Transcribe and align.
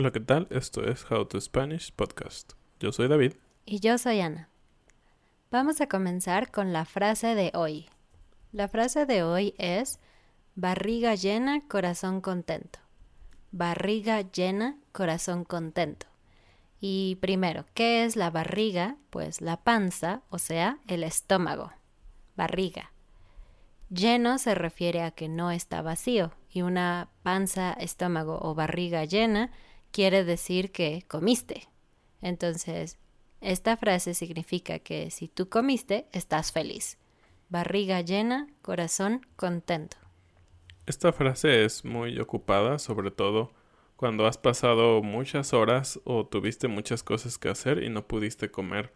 Hola, 0.00 0.12
¿qué 0.12 0.20
tal? 0.20 0.46
Esto 0.50 0.84
es 0.84 1.10
How 1.10 1.24
to 1.26 1.40
Spanish 1.40 1.90
Podcast. 1.90 2.52
Yo 2.78 2.92
soy 2.92 3.08
David. 3.08 3.32
Y 3.66 3.80
yo 3.80 3.98
soy 3.98 4.20
Ana. 4.20 4.48
Vamos 5.50 5.80
a 5.80 5.88
comenzar 5.88 6.52
con 6.52 6.72
la 6.72 6.84
frase 6.84 7.34
de 7.34 7.50
hoy. 7.52 7.88
La 8.52 8.68
frase 8.68 9.06
de 9.06 9.24
hoy 9.24 9.56
es 9.58 9.98
barriga 10.54 11.16
llena, 11.16 11.66
corazón 11.66 12.20
contento. 12.20 12.78
Barriga 13.50 14.20
llena, 14.20 14.78
corazón 14.92 15.42
contento. 15.42 16.06
Y 16.78 17.16
primero, 17.20 17.64
¿qué 17.74 18.04
es 18.04 18.14
la 18.14 18.30
barriga? 18.30 18.94
Pues 19.10 19.40
la 19.40 19.56
panza, 19.56 20.22
o 20.30 20.38
sea, 20.38 20.78
el 20.86 21.02
estómago. 21.02 21.72
Barriga. 22.36 22.92
Lleno 23.90 24.38
se 24.38 24.54
refiere 24.54 25.02
a 25.02 25.10
que 25.10 25.28
no 25.28 25.50
está 25.50 25.82
vacío 25.82 26.30
y 26.52 26.62
una 26.62 27.08
panza, 27.24 27.72
estómago 27.72 28.38
o 28.40 28.54
barriga 28.54 29.04
llena 29.04 29.50
quiere 29.98 30.22
decir 30.22 30.70
que 30.70 31.02
comiste. 31.08 31.66
Entonces, 32.22 32.98
esta 33.40 33.76
frase 33.76 34.14
significa 34.14 34.78
que 34.78 35.10
si 35.10 35.26
tú 35.26 35.48
comiste, 35.48 36.06
estás 36.12 36.52
feliz. 36.52 36.98
Barriga 37.48 38.00
llena, 38.00 38.46
corazón 38.62 39.26
contento. 39.34 39.96
Esta 40.86 41.12
frase 41.12 41.64
es 41.64 41.84
muy 41.84 42.16
ocupada, 42.20 42.78
sobre 42.78 43.10
todo 43.10 43.52
cuando 43.96 44.28
has 44.28 44.38
pasado 44.38 45.02
muchas 45.02 45.52
horas 45.52 45.98
o 46.04 46.24
tuviste 46.24 46.68
muchas 46.68 47.02
cosas 47.02 47.36
que 47.36 47.48
hacer 47.48 47.82
y 47.82 47.88
no 47.88 48.06
pudiste 48.06 48.52
comer 48.52 48.92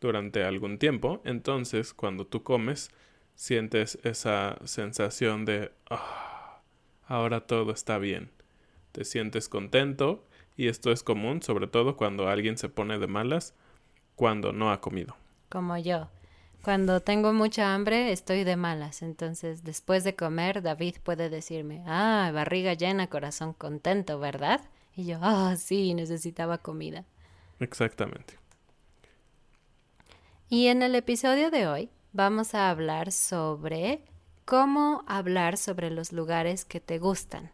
durante 0.00 0.44
algún 0.44 0.78
tiempo. 0.78 1.22
Entonces, 1.24 1.92
cuando 1.92 2.24
tú 2.24 2.44
comes, 2.44 2.92
sientes 3.34 3.98
esa 4.04 4.58
sensación 4.64 5.44
de, 5.44 5.72
ah, 5.90 6.62
ahora 7.08 7.48
todo 7.48 7.72
está 7.72 7.98
bien. 7.98 8.30
Te 8.92 9.04
sientes 9.04 9.48
contento 9.48 10.22
y 10.56 10.68
esto 10.68 10.90
es 10.90 11.02
común, 11.02 11.42
sobre 11.42 11.66
todo 11.66 11.96
cuando 11.96 12.28
alguien 12.28 12.56
se 12.58 12.68
pone 12.68 12.98
de 12.98 13.06
malas 13.06 13.54
cuando 14.14 14.52
no 14.52 14.70
ha 14.70 14.80
comido. 14.80 15.16
Como 15.48 15.76
yo. 15.76 16.08
Cuando 16.62 17.00
tengo 17.00 17.32
mucha 17.32 17.74
hambre 17.74 18.10
estoy 18.10 18.42
de 18.42 18.56
malas, 18.56 19.02
entonces 19.02 19.62
después 19.62 20.02
de 20.02 20.16
comer 20.16 20.62
David 20.62 20.96
puede 21.02 21.30
decirme, 21.30 21.84
ah, 21.86 22.30
barriga 22.34 22.74
llena, 22.74 23.06
corazón 23.06 23.52
contento, 23.52 24.18
¿verdad? 24.18 24.62
Y 24.96 25.04
yo, 25.06 25.18
ah, 25.22 25.54
sí, 25.56 25.94
necesitaba 25.94 26.58
comida. 26.58 27.04
Exactamente. 27.60 28.34
Y 30.48 30.66
en 30.66 30.82
el 30.82 30.94
episodio 30.94 31.50
de 31.50 31.68
hoy 31.68 31.90
vamos 32.12 32.54
a 32.54 32.70
hablar 32.70 33.12
sobre 33.12 34.02
cómo 34.44 35.04
hablar 35.06 35.58
sobre 35.58 35.90
los 35.90 36.12
lugares 36.12 36.64
que 36.64 36.80
te 36.80 36.98
gustan. 36.98 37.50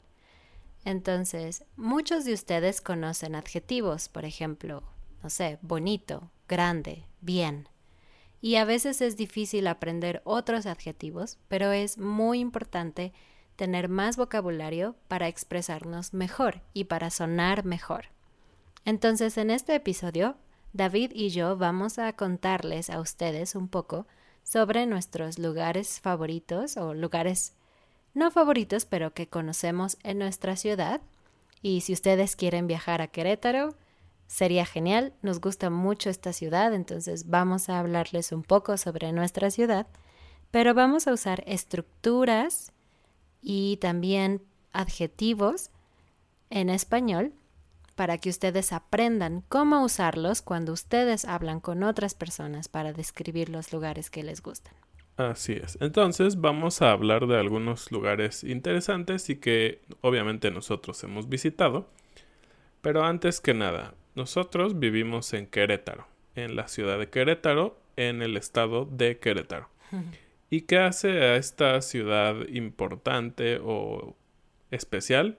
Entonces, 0.85 1.65
muchos 1.77 2.25
de 2.25 2.33
ustedes 2.33 2.81
conocen 2.81 3.35
adjetivos, 3.35 4.09
por 4.09 4.25
ejemplo, 4.25 4.83
no 5.23 5.31
sé, 5.31 5.59
bonito, 5.63 6.31
grande, 6.49 7.07
bien. 7.21 7.69
Y 8.41 8.57
a 8.57 8.65
veces 8.65 9.01
es 9.01 9.17
difícil 9.17 9.69
aprender 9.69 10.21
otros 10.25 10.67
adjetivos, 10.67 11.39
pero 11.47 11.71
es 11.71 11.99
muy 11.99 12.41
importante 12.41 13.13
tener 13.55 13.89
más 13.89 14.17
vocabulario 14.17 14.97
para 15.07 15.29
expresarnos 15.29 16.13
mejor 16.13 16.63
y 16.75 16.85
para 16.85 17.11
sonar 17.11 17.65
mejor. 17.65 18.07
Entonces, 18.85 19.39
en 19.39 19.51
este 19.51 19.77
episodio, 19.77 20.37
David 20.73 21.13
y 21.15 21.29
yo 21.29 21.57
vamos 21.57 21.99
a 21.99 22.13
contarles 22.15 22.91
a 22.91 22.99
ustedes 22.99 23.55
un 23.55 23.69
poco 23.69 24.07
sobre 24.43 24.87
nuestros 24.87 25.39
lugares 25.39 26.01
favoritos 26.01 26.77
o 26.77 26.95
lugares 26.95 27.55
no 28.15 28.31
favoritos, 28.31 28.85
pero 28.85 29.15
que 29.15 29.29
conocemos 29.29 29.97
en 30.03 30.19
nuestra 30.19 30.57
ciudad. 30.57 31.01
Y 31.63 31.83
si 31.83 31.93
ustedes 31.93 32.37
quieren 32.37 32.67
viajar 32.67 33.01
a 33.01 33.09
Querétaro, 33.09 33.75
sería 34.27 34.65
genial. 34.65 35.13
Nos 35.23 35.41
gusta 35.41 35.71
mucho 35.71 36.11
esta 36.11 36.33
ciudad, 36.33 36.75
entonces 36.75 37.29
vamos 37.29 37.69
a 37.69 37.79
hablarles 37.79 38.33
un 38.33 38.43
poco 38.43 38.77
sobre 38.77 39.13
nuestra 39.13 39.51
ciudad, 39.51 39.87
pero 40.51 40.75
vamos 40.75 41.07
a 41.07 41.13
usar 41.13 41.43
estructuras 41.47 42.73
y 43.43 43.77
también 43.79 44.43
adjetivos 44.73 45.71
en 46.51 46.71
español 46.71 47.33
para 47.95 48.19
que 48.19 48.31
ustedes 48.31 48.73
aprendan 48.73 49.43
cómo 49.49 49.85
usarlos 49.85 50.43
cuando 50.43 50.73
ustedes 50.73 51.25
hablan 51.25 51.61
con 51.61 51.83
otras 51.83 52.15
personas 52.15 52.69
para 52.69 52.93
describir 52.93 53.49
los 53.49 53.73
lugares 53.73 54.11
que 54.11 54.23
les 54.23 54.43
gustan. 54.43 54.75
Así 55.17 55.53
es. 55.53 55.79
Entonces 55.81 56.41
vamos 56.41 56.83
a 56.83 56.91
hablar 56.91 57.27
de 57.27 57.39
algunos 57.39 57.93
lugares 57.93 58.45
interesantes 58.45 59.29
y 59.31 59.37
que 59.37 59.81
obviamente 60.01 60.51
nosotros 60.51 61.03
hemos 61.05 61.29
visitado. 61.29 61.89
Pero 62.81 63.05
antes 63.05 63.41
que 63.41 63.55
nada, 63.55 63.95
nosotros 64.15 64.79
vivimos 64.79 65.33
en 65.35 65.47
Querétaro, 65.47 66.07
en 66.35 66.57
la 66.57 66.67
ciudad 66.67 66.99
de 66.99 67.09
Querétaro, 67.09 67.79
en 67.97 68.23
el 68.23 68.37
estado 68.37 68.87
de 68.87 69.19
Querétaro. 69.19 69.69
¿Y 70.51 70.63
qué 70.63 70.79
hace 70.79 71.11
a 71.23 71.37
esta 71.37 71.81
ciudad 71.83 72.49
importante 72.49 73.61
o 73.63 74.17
especial? 74.71 75.37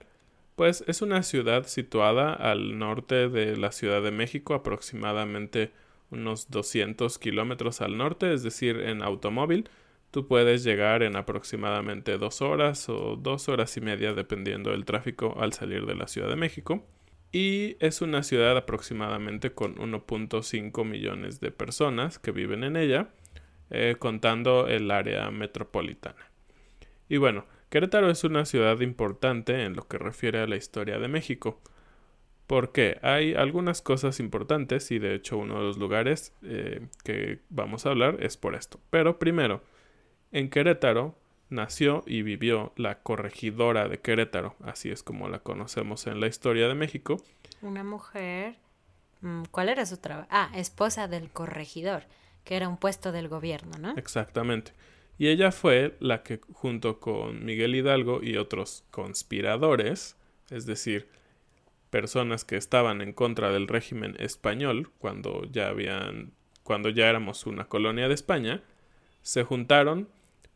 Pues 0.54 0.84
es 0.86 1.02
una 1.02 1.22
ciudad 1.24 1.66
situada 1.66 2.32
al 2.32 2.78
norte 2.78 3.28
de 3.28 3.56
la 3.56 3.72
Ciudad 3.72 4.02
de 4.02 4.12
México, 4.12 4.54
aproximadamente 4.54 5.72
unos 6.14 6.50
200 6.50 7.18
kilómetros 7.18 7.80
al 7.80 7.96
norte, 7.96 8.32
es 8.32 8.42
decir, 8.42 8.80
en 8.80 9.02
automóvil. 9.02 9.68
Tú 10.10 10.26
puedes 10.28 10.62
llegar 10.64 11.02
en 11.02 11.16
aproximadamente 11.16 12.18
dos 12.18 12.40
horas 12.40 12.88
o 12.88 13.16
dos 13.16 13.48
horas 13.48 13.76
y 13.76 13.80
media, 13.80 14.14
dependiendo 14.14 14.70
del 14.70 14.84
tráfico 14.84 15.36
al 15.40 15.52
salir 15.52 15.86
de 15.86 15.96
la 15.96 16.06
Ciudad 16.06 16.28
de 16.28 16.36
México. 16.36 16.86
Y 17.32 17.76
es 17.80 18.00
una 18.00 18.22
ciudad 18.22 18.56
aproximadamente 18.56 19.52
con 19.52 19.74
1.5 19.74 20.84
millones 20.84 21.40
de 21.40 21.50
personas 21.50 22.20
que 22.20 22.30
viven 22.30 22.62
en 22.62 22.76
ella, 22.76 23.08
eh, 23.70 23.96
contando 23.98 24.68
el 24.68 24.88
área 24.92 25.30
metropolitana. 25.32 26.30
Y 27.08 27.16
bueno, 27.16 27.44
Querétaro 27.70 28.08
es 28.08 28.22
una 28.22 28.44
ciudad 28.44 28.80
importante 28.82 29.64
en 29.64 29.74
lo 29.74 29.88
que 29.88 29.98
refiere 29.98 30.38
a 30.38 30.46
la 30.46 30.54
historia 30.54 31.00
de 31.00 31.08
México. 31.08 31.60
Porque 32.46 32.98
hay 33.02 33.34
algunas 33.34 33.80
cosas 33.80 34.20
importantes 34.20 34.90
y 34.90 34.98
de 34.98 35.14
hecho 35.14 35.38
uno 35.38 35.58
de 35.58 35.64
los 35.64 35.78
lugares 35.78 36.34
eh, 36.42 36.86
que 37.02 37.40
vamos 37.48 37.86
a 37.86 37.90
hablar 37.90 38.18
es 38.20 38.36
por 38.36 38.54
esto. 38.54 38.78
Pero 38.90 39.18
primero, 39.18 39.62
en 40.30 40.50
Querétaro 40.50 41.16
nació 41.48 42.02
y 42.06 42.22
vivió 42.22 42.72
la 42.76 42.98
corregidora 43.02 43.88
de 43.88 43.98
Querétaro, 44.00 44.56
así 44.62 44.90
es 44.90 45.02
como 45.02 45.28
la 45.28 45.38
conocemos 45.38 46.06
en 46.06 46.20
la 46.20 46.26
historia 46.26 46.68
de 46.68 46.74
México. 46.74 47.16
Una 47.62 47.84
mujer... 47.84 48.56
mm, 49.22 49.44
¿Cuál 49.50 49.68
era 49.70 49.86
su 49.86 49.96
trabajo? 49.98 50.28
Ah, 50.30 50.50
esposa 50.54 51.08
del 51.08 51.30
corregidor, 51.30 52.04
que 52.44 52.56
era 52.56 52.68
un 52.68 52.76
puesto 52.76 53.12
del 53.12 53.28
gobierno, 53.28 53.78
¿no? 53.78 53.94
Exactamente. 53.96 54.72
Y 55.16 55.28
ella 55.28 55.52
fue 55.52 55.96
la 56.00 56.22
que, 56.22 56.40
junto 56.52 56.98
con 56.98 57.44
Miguel 57.44 57.74
Hidalgo 57.74 58.22
y 58.22 58.36
otros 58.36 58.84
conspiradores, 58.90 60.16
es 60.50 60.66
decir, 60.66 61.08
personas 61.94 62.44
que 62.44 62.56
estaban 62.56 63.00
en 63.02 63.12
contra 63.12 63.52
del 63.52 63.68
régimen 63.68 64.16
español 64.18 64.90
cuando 64.98 65.44
ya 65.52 65.68
habían 65.68 66.32
cuando 66.64 66.88
ya 66.88 67.08
éramos 67.08 67.46
una 67.46 67.66
colonia 67.66 68.08
de 68.08 68.14
España, 68.14 68.62
se 69.22 69.44
juntaron 69.44 70.08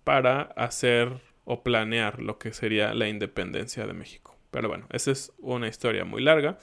para 0.03 0.43
hacer 0.57 1.21
o 1.45 1.63
planear 1.63 2.21
lo 2.21 2.41
que 2.41 2.53
sería 2.53 2.93
la 2.93 3.09
independencia 3.09 3.87
de 3.87 3.93
México. 3.93 4.37
Pero 4.51 4.67
bueno, 4.67 4.87
esa 4.91 5.13
es 5.13 5.33
una 5.39 5.69
historia 5.69 6.05
muy 6.05 6.23
larga, 6.23 6.59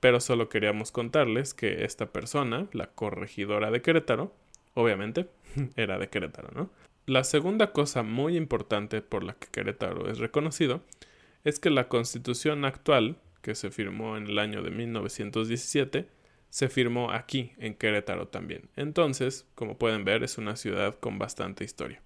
pero 0.00 0.20
solo 0.20 0.48
queríamos 0.48 0.90
contarles 0.90 1.52
que 1.52 1.84
esta 1.84 2.06
persona, 2.06 2.66
la 2.72 2.86
corregidora 2.86 3.70
de 3.70 3.82
Querétaro, 3.82 4.32
obviamente 4.72 5.28
era 5.76 5.98
de 5.98 6.08
Querétaro, 6.08 6.48
¿no? 6.54 6.70
La 7.04 7.24
segunda 7.24 7.72
cosa 7.72 8.02
muy 8.02 8.38
importante 8.38 9.02
por 9.02 9.22
la 9.22 9.34
que 9.34 9.48
Querétaro 9.48 10.10
es 10.10 10.16
reconocido 10.16 10.80
es 11.44 11.60
que 11.60 11.68
la 11.68 11.88
constitución 11.88 12.64
actual, 12.64 13.18
que 13.42 13.54
se 13.54 13.70
firmó 13.70 14.16
en 14.16 14.26
el 14.26 14.38
año 14.38 14.62
de 14.62 14.70
1917, 14.70 16.08
se 16.50 16.68
firmó 16.68 17.10
aquí, 17.10 17.52
en 17.58 17.74
Querétaro 17.74 18.28
también. 18.28 18.70
Entonces, 18.76 19.46
como 19.54 19.76
pueden 19.76 20.04
ver, 20.04 20.22
es 20.22 20.38
una 20.38 20.56
ciudad 20.56 20.98
con 20.98 21.18
bastante 21.18 21.64
historia. 21.64 22.02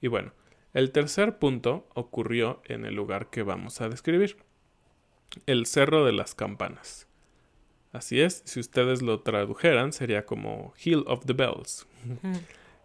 Y 0.00 0.08
bueno, 0.08 0.32
el 0.72 0.90
tercer 0.90 1.38
punto 1.38 1.88
ocurrió 1.94 2.62
en 2.64 2.84
el 2.84 2.94
lugar 2.94 3.30
que 3.30 3.42
vamos 3.42 3.80
a 3.80 3.88
describir, 3.88 4.36
el 5.46 5.66
Cerro 5.66 6.04
de 6.04 6.12
las 6.12 6.34
Campanas. 6.34 7.06
Así 7.92 8.20
es, 8.20 8.42
si 8.44 8.58
ustedes 8.58 9.02
lo 9.02 9.20
tradujeran, 9.20 9.92
sería 9.92 10.26
como 10.26 10.74
Hill 10.82 11.04
of 11.06 11.26
the 11.26 11.32
Bells 11.32 11.86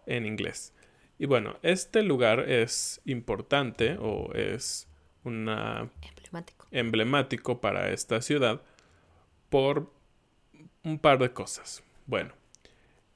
en 0.06 0.26
inglés. 0.26 0.72
Y 1.18 1.26
bueno, 1.26 1.58
este 1.62 2.02
lugar 2.02 2.48
es 2.48 3.00
importante 3.04 3.96
o 4.00 4.32
es 4.34 4.88
una 5.24 5.90
Emblemático. 6.70 7.60
para 7.60 7.90
esta 7.90 8.20
ciudad 8.22 8.62
por 9.48 9.92
un 10.84 10.98
par 10.98 11.18
de 11.18 11.32
cosas. 11.32 11.82
Bueno, 12.06 12.32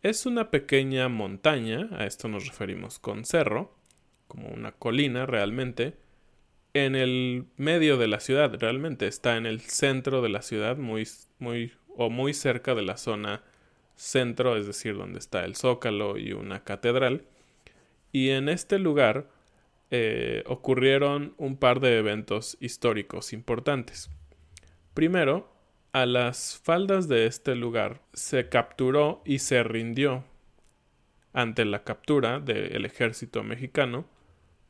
es 0.03 0.27
una 0.27 0.51
pequeña 0.51 1.09
montaña, 1.09 1.89
a 1.93 2.06
esto 2.06 2.29
nos 2.29 2.47
referimos 2.47 2.99
con 2.99 3.25
cerro, 3.25 3.75
como 4.29 4.49
una 4.49 4.73
colina 4.73 5.27
realmente, 5.27 5.97
en 6.75 6.97
el 6.97 7.47
medio 7.56 7.97
de 7.97 8.09
la 8.09 8.21
ciudad, 8.21 8.53
realmente 8.59 9.06
está 9.06 9.37
en 9.37 9.47
el 9.47 9.61
centro 9.61 10.23
de 10.23 10.29
la 10.29 10.43
ciudad, 10.43 10.77
muy, 10.77 11.07
muy 11.39 11.73
o 11.97 12.11
muy 12.11 12.35
cerca 12.35 12.75
de 12.75 12.83
la 12.83 12.97
zona 12.97 13.43
centro, 13.95 14.57
es 14.57 14.67
decir, 14.67 14.97
donde 14.97 15.21
está 15.21 15.45
el 15.45 15.55
zócalo 15.55 16.19
y 16.19 16.33
una 16.33 16.65
catedral. 16.65 17.25
Y 18.12 18.31
en 18.31 18.49
este 18.49 18.79
lugar 18.79 19.29
eh, 19.91 20.43
ocurrieron 20.47 21.35
un 21.37 21.57
par 21.57 21.81
de 21.81 21.99
eventos 21.99 22.57
históricos 22.61 23.33
importantes. 23.33 24.11
Primero, 24.95 25.53
a 25.93 26.07
las 26.07 26.61
faldas 26.63 27.09
de 27.09 27.27
este 27.27 27.55
lugar 27.55 28.01
se 28.13 28.49
capturó 28.49 29.23
y 29.25 29.39
se 29.39 29.63
rindió 29.63 30.25
ante 31.33 31.65
la 31.65 31.85
captura 31.85 32.41
del 32.41 32.85
ejército 32.85 33.43
mexicano 33.43 34.07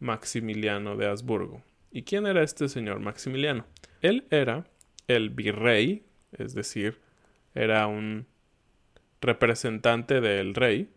Maximiliano 0.00 0.96
de 0.96 1.06
Habsburgo. 1.06 1.62
¿Y 1.90 2.02
quién 2.02 2.26
era 2.26 2.42
este 2.42 2.68
señor 2.68 3.00
Maximiliano? 3.00 3.66
Él 4.02 4.26
era 4.30 4.66
el 5.08 5.30
virrey, 5.30 6.04
es 6.32 6.54
decir, 6.54 7.00
era 7.54 7.86
un 7.86 8.26
representante 9.20 10.20
del 10.20 10.54
rey 10.54 10.90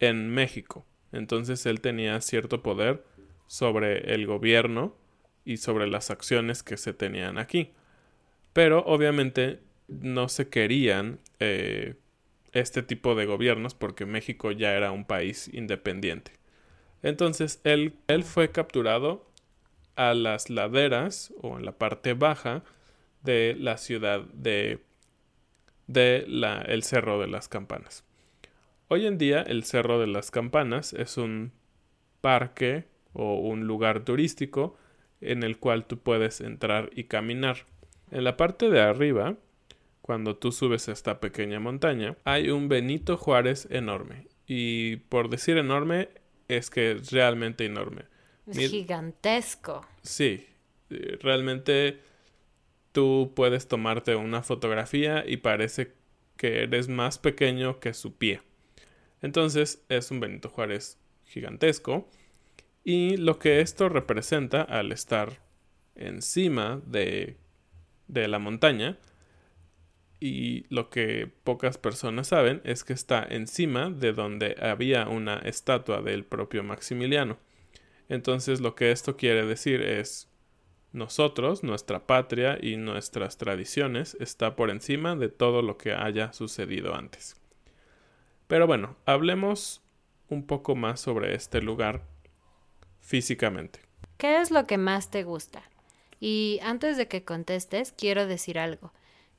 en 0.00 0.30
México. 0.30 0.84
Entonces 1.12 1.66
él 1.66 1.80
tenía 1.80 2.20
cierto 2.20 2.62
poder 2.62 3.04
sobre 3.52 4.14
el 4.14 4.26
gobierno 4.26 4.96
y 5.44 5.58
sobre 5.58 5.86
las 5.86 6.10
acciones 6.10 6.62
que 6.62 6.78
se 6.78 6.94
tenían 6.94 7.36
aquí. 7.36 7.72
Pero 8.54 8.82
obviamente 8.86 9.60
no 9.88 10.30
se 10.30 10.48
querían 10.48 11.20
eh, 11.38 11.96
este 12.52 12.82
tipo 12.82 13.14
de 13.14 13.26
gobiernos 13.26 13.74
porque 13.74 14.06
México 14.06 14.52
ya 14.52 14.72
era 14.72 14.90
un 14.90 15.04
país 15.04 15.50
independiente. 15.52 16.32
Entonces 17.02 17.60
él, 17.62 17.92
él 18.08 18.24
fue 18.24 18.50
capturado 18.50 19.30
a 19.96 20.14
las 20.14 20.48
laderas 20.48 21.34
o 21.42 21.58
en 21.58 21.66
la 21.66 21.72
parte 21.72 22.14
baja 22.14 22.64
de 23.22 23.54
la 23.58 23.76
ciudad 23.76 24.22
de, 24.32 24.78
de 25.88 26.24
la, 26.26 26.62
el 26.62 26.84
Cerro 26.84 27.20
de 27.20 27.26
las 27.26 27.48
Campanas. 27.48 28.02
Hoy 28.88 29.04
en 29.04 29.18
día 29.18 29.42
el 29.42 29.64
Cerro 29.64 30.00
de 30.00 30.06
las 30.06 30.30
Campanas 30.30 30.94
es 30.94 31.18
un 31.18 31.52
parque 32.22 32.90
o 33.12 33.34
un 33.34 33.66
lugar 33.66 34.04
turístico 34.04 34.76
en 35.20 35.42
el 35.42 35.58
cual 35.58 35.86
tú 35.86 35.98
puedes 35.98 36.40
entrar 36.40 36.90
y 36.94 37.04
caminar. 37.04 37.66
En 38.10 38.24
la 38.24 38.36
parte 38.36 38.68
de 38.68 38.80
arriba, 38.80 39.36
cuando 40.02 40.36
tú 40.36 40.52
subes 40.52 40.88
a 40.88 40.92
esta 40.92 41.20
pequeña 41.20 41.60
montaña, 41.60 42.16
hay 42.24 42.50
un 42.50 42.68
Benito 42.68 43.16
Juárez 43.16 43.68
enorme. 43.70 44.26
Y 44.46 44.96
por 44.96 45.30
decir 45.30 45.56
enorme, 45.56 46.08
es 46.48 46.68
que 46.70 46.92
es 46.92 47.10
realmente 47.12 47.64
enorme. 47.64 48.02
Es 48.46 48.70
gigantesco. 48.70 49.86
Sí, 50.02 50.46
eh, 50.90 51.18
realmente 51.22 52.00
tú 52.90 53.32
puedes 53.34 53.68
tomarte 53.68 54.16
una 54.16 54.42
fotografía 54.42 55.24
y 55.26 55.38
parece 55.38 55.94
que 56.36 56.64
eres 56.64 56.88
más 56.88 57.18
pequeño 57.18 57.78
que 57.78 57.94
su 57.94 58.16
pie. 58.16 58.42
Entonces 59.22 59.84
es 59.88 60.10
un 60.10 60.18
Benito 60.18 60.48
Juárez 60.48 60.98
gigantesco 61.24 62.10
y 62.84 63.16
lo 63.16 63.38
que 63.38 63.60
esto 63.60 63.88
representa 63.88 64.62
al 64.62 64.92
estar 64.92 65.40
encima 65.94 66.80
de, 66.86 67.36
de 68.08 68.28
la 68.28 68.38
montaña 68.38 68.98
y 70.20 70.66
lo 70.68 70.88
que 70.88 71.28
pocas 71.42 71.78
personas 71.78 72.28
saben 72.28 72.60
es 72.64 72.84
que 72.84 72.92
está 72.92 73.26
encima 73.28 73.90
de 73.90 74.12
donde 74.12 74.56
había 74.60 75.08
una 75.08 75.38
estatua 75.38 76.00
del 76.00 76.24
propio 76.24 76.62
Maximiliano. 76.62 77.38
Entonces 78.08 78.60
lo 78.60 78.74
que 78.74 78.92
esto 78.92 79.16
quiere 79.16 79.44
decir 79.44 79.82
es 79.82 80.28
nosotros, 80.92 81.64
nuestra 81.64 82.06
patria 82.06 82.58
y 82.60 82.76
nuestras 82.76 83.38
tradiciones 83.38 84.16
está 84.20 84.54
por 84.54 84.70
encima 84.70 85.16
de 85.16 85.28
todo 85.28 85.62
lo 85.62 85.78
que 85.78 85.92
haya 85.92 86.32
sucedido 86.32 86.94
antes. 86.94 87.34
Pero 88.46 88.66
bueno, 88.66 88.96
hablemos 89.06 89.82
un 90.28 90.46
poco 90.46 90.76
más 90.76 91.00
sobre 91.00 91.34
este 91.34 91.62
lugar 91.62 92.11
físicamente. 93.02 93.80
¿Qué 94.16 94.40
es 94.40 94.50
lo 94.50 94.66
que 94.66 94.78
más 94.78 95.10
te 95.10 95.24
gusta? 95.24 95.62
Y 96.18 96.60
antes 96.62 96.96
de 96.96 97.08
que 97.08 97.24
contestes, 97.24 97.92
quiero 97.92 98.26
decir 98.26 98.58
algo. 98.58 98.92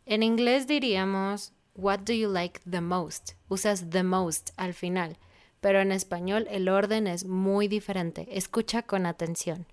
En 0.05 0.21
inglés 0.21 0.67
diríamos, 0.67 1.53
What 1.75 2.01
do 2.01 2.13
you 2.13 2.29
like 2.29 2.59
the 2.69 2.81
most? 2.81 3.31
Usas 3.49 3.89
the 3.89 4.03
most 4.03 4.51
al 4.57 4.75
final, 4.75 5.17
pero 5.59 5.79
en 5.79 5.91
español 5.91 6.45
el 6.51 6.69
orden 6.69 7.07
es 7.07 7.25
muy 7.25 7.67
diferente. 7.67 8.27
Escucha 8.29 8.83
con 8.83 9.07
atención. 9.07 9.65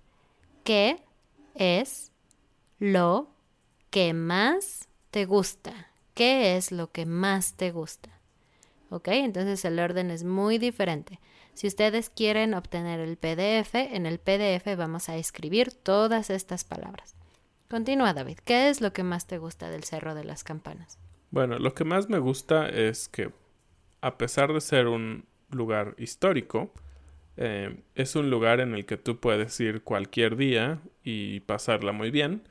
¿Qué 0.63 1.03
es 1.53 2.11
lo 2.79 3.29
que 3.91 4.13
más 4.13 4.87
te 5.11 5.25
gusta? 5.25 5.91
¿Qué 6.15 6.57
es 6.57 6.71
lo 6.71 6.91
que 6.91 7.05
más 7.05 7.53
te 7.53 7.71
gusta? 7.71 8.09
¿Ok? 8.89 9.09
Entonces 9.09 9.63
el 9.63 9.79
orden 9.79 10.09
es 10.09 10.23
muy 10.23 10.57
diferente. 10.57 11.19
Si 11.53 11.67
ustedes 11.67 12.09
quieren 12.09 12.53
obtener 12.53 12.99
el 12.99 13.17
PDF, 13.17 13.75
en 13.75 14.05
el 14.05 14.19
PDF 14.19 14.75
vamos 14.77 15.09
a 15.09 15.17
escribir 15.17 15.71
todas 15.71 16.29
estas 16.29 16.63
palabras. 16.63 17.15
Continúa, 17.69 18.13
David. 18.13 18.39
¿Qué 18.43 18.69
es 18.69 18.81
lo 18.81 18.93
que 18.93 19.03
más 19.03 19.27
te 19.27 19.37
gusta 19.37 19.69
del 19.69 19.83
Cerro 19.83 20.15
de 20.15 20.23
las 20.23 20.43
Campanas? 20.43 20.99
Bueno, 21.29 21.57
lo 21.59 21.73
que 21.73 21.85
más 21.85 22.09
me 22.09 22.19
gusta 22.19 22.67
es 22.67 23.07
que, 23.07 23.31
a 24.01 24.17
pesar 24.17 24.51
de 24.51 24.59
ser 24.59 24.87
un 24.87 25.25
lugar 25.49 25.95
histórico, 25.97 26.73
eh, 27.37 27.81
es 27.95 28.15
un 28.15 28.29
lugar 28.29 28.59
en 28.59 28.73
el 28.73 28.85
que 28.85 28.97
tú 28.97 29.19
puedes 29.19 29.57
ir 29.59 29.83
cualquier 29.83 30.35
día 30.35 30.79
y 31.03 31.39
pasarla 31.41 31.91
muy 31.91 32.11
bien. 32.11 32.43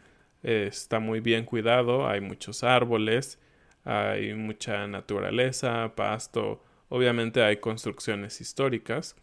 Eh, 0.43 0.67
está 0.69 1.01
muy 1.01 1.21
bien 1.21 1.45
cuidado, 1.45 2.09
hay 2.09 2.21
muchos 2.21 2.65
árboles, 2.65 3.39
hay 3.85 4.35
mucha 4.35 4.87
naturaleza, 4.87 5.93
pasto, 5.95 6.63
obviamente 6.91 7.43
hay 7.43 7.57
construcciones 7.57 8.43
históricas. 8.43 9.17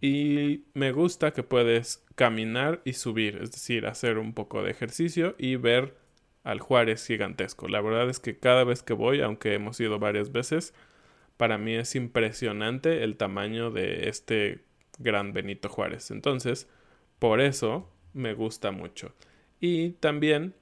Y 0.00 0.64
me 0.74 0.90
gusta 0.92 1.32
que 1.32 1.44
puedes 1.44 2.04
caminar 2.16 2.82
y 2.84 2.94
subir, 2.94 3.38
es 3.40 3.52
decir, 3.52 3.86
hacer 3.86 4.18
un 4.18 4.32
poco 4.32 4.62
de 4.62 4.72
ejercicio 4.72 5.36
y 5.38 5.56
ver 5.56 5.96
al 6.42 6.60
Juárez 6.60 7.06
gigantesco. 7.06 7.68
La 7.68 7.80
verdad 7.80 8.08
es 8.08 8.18
que 8.18 8.38
cada 8.38 8.64
vez 8.64 8.82
que 8.82 8.94
voy, 8.94 9.20
aunque 9.20 9.54
hemos 9.54 9.78
ido 9.80 9.98
varias 9.98 10.32
veces, 10.32 10.74
para 11.36 11.58
mí 11.58 11.74
es 11.74 11.94
impresionante 11.94 13.04
el 13.04 13.16
tamaño 13.16 13.70
de 13.70 14.08
este 14.08 14.64
gran 14.98 15.32
Benito 15.32 15.68
Juárez. 15.68 16.10
Entonces, 16.10 16.68
por 17.18 17.40
eso 17.40 17.90
me 18.12 18.34
gusta 18.34 18.70
mucho. 18.70 19.14
Y 19.60 19.90
también 19.92 20.54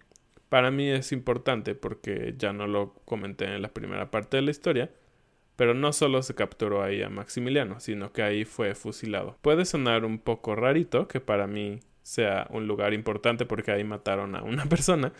para 0.49 0.71
mí 0.71 0.89
es 0.89 1.13
importante 1.13 1.75
porque 1.75 2.35
ya 2.37 2.53
no 2.53 2.67
lo 2.67 2.95
comenté 3.05 3.45
en 3.47 3.63
la 3.63 3.73
primera 3.73 4.11
parte 4.11 4.39
de 4.39 4.43
la 4.43 4.51
historia, 4.51 4.91
pero 5.57 5.75
no 5.75 5.93
solo 5.93 6.23
se 6.23 6.35
capturó 6.35 6.83
ahí 6.83 7.03
a 7.03 7.09
Maximiliano, 7.09 7.81
sino 7.81 8.13
que 8.13 8.23
ahí 8.23 8.45
fue 8.45 8.75
fusilado. 8.75 9.39
Puede 9.41 9.65
sonar 9.65 10.05
un 10.05 10.19
poco 10.19 10.55
rarito 10.55 11.09
que 11.09 11.21
para 11.21 11.47
mí 11.47 11.81
sea 12.03 12.47
un 12.51 12.69
lugar 12.69 12.95
importante 12.95 13.47
porque 13.47 13.73
ahí 13.73 13.83
mataron 13.83 14.37
a 14.37 14.43
una 14.43 14.65
persona, 14.69 15.13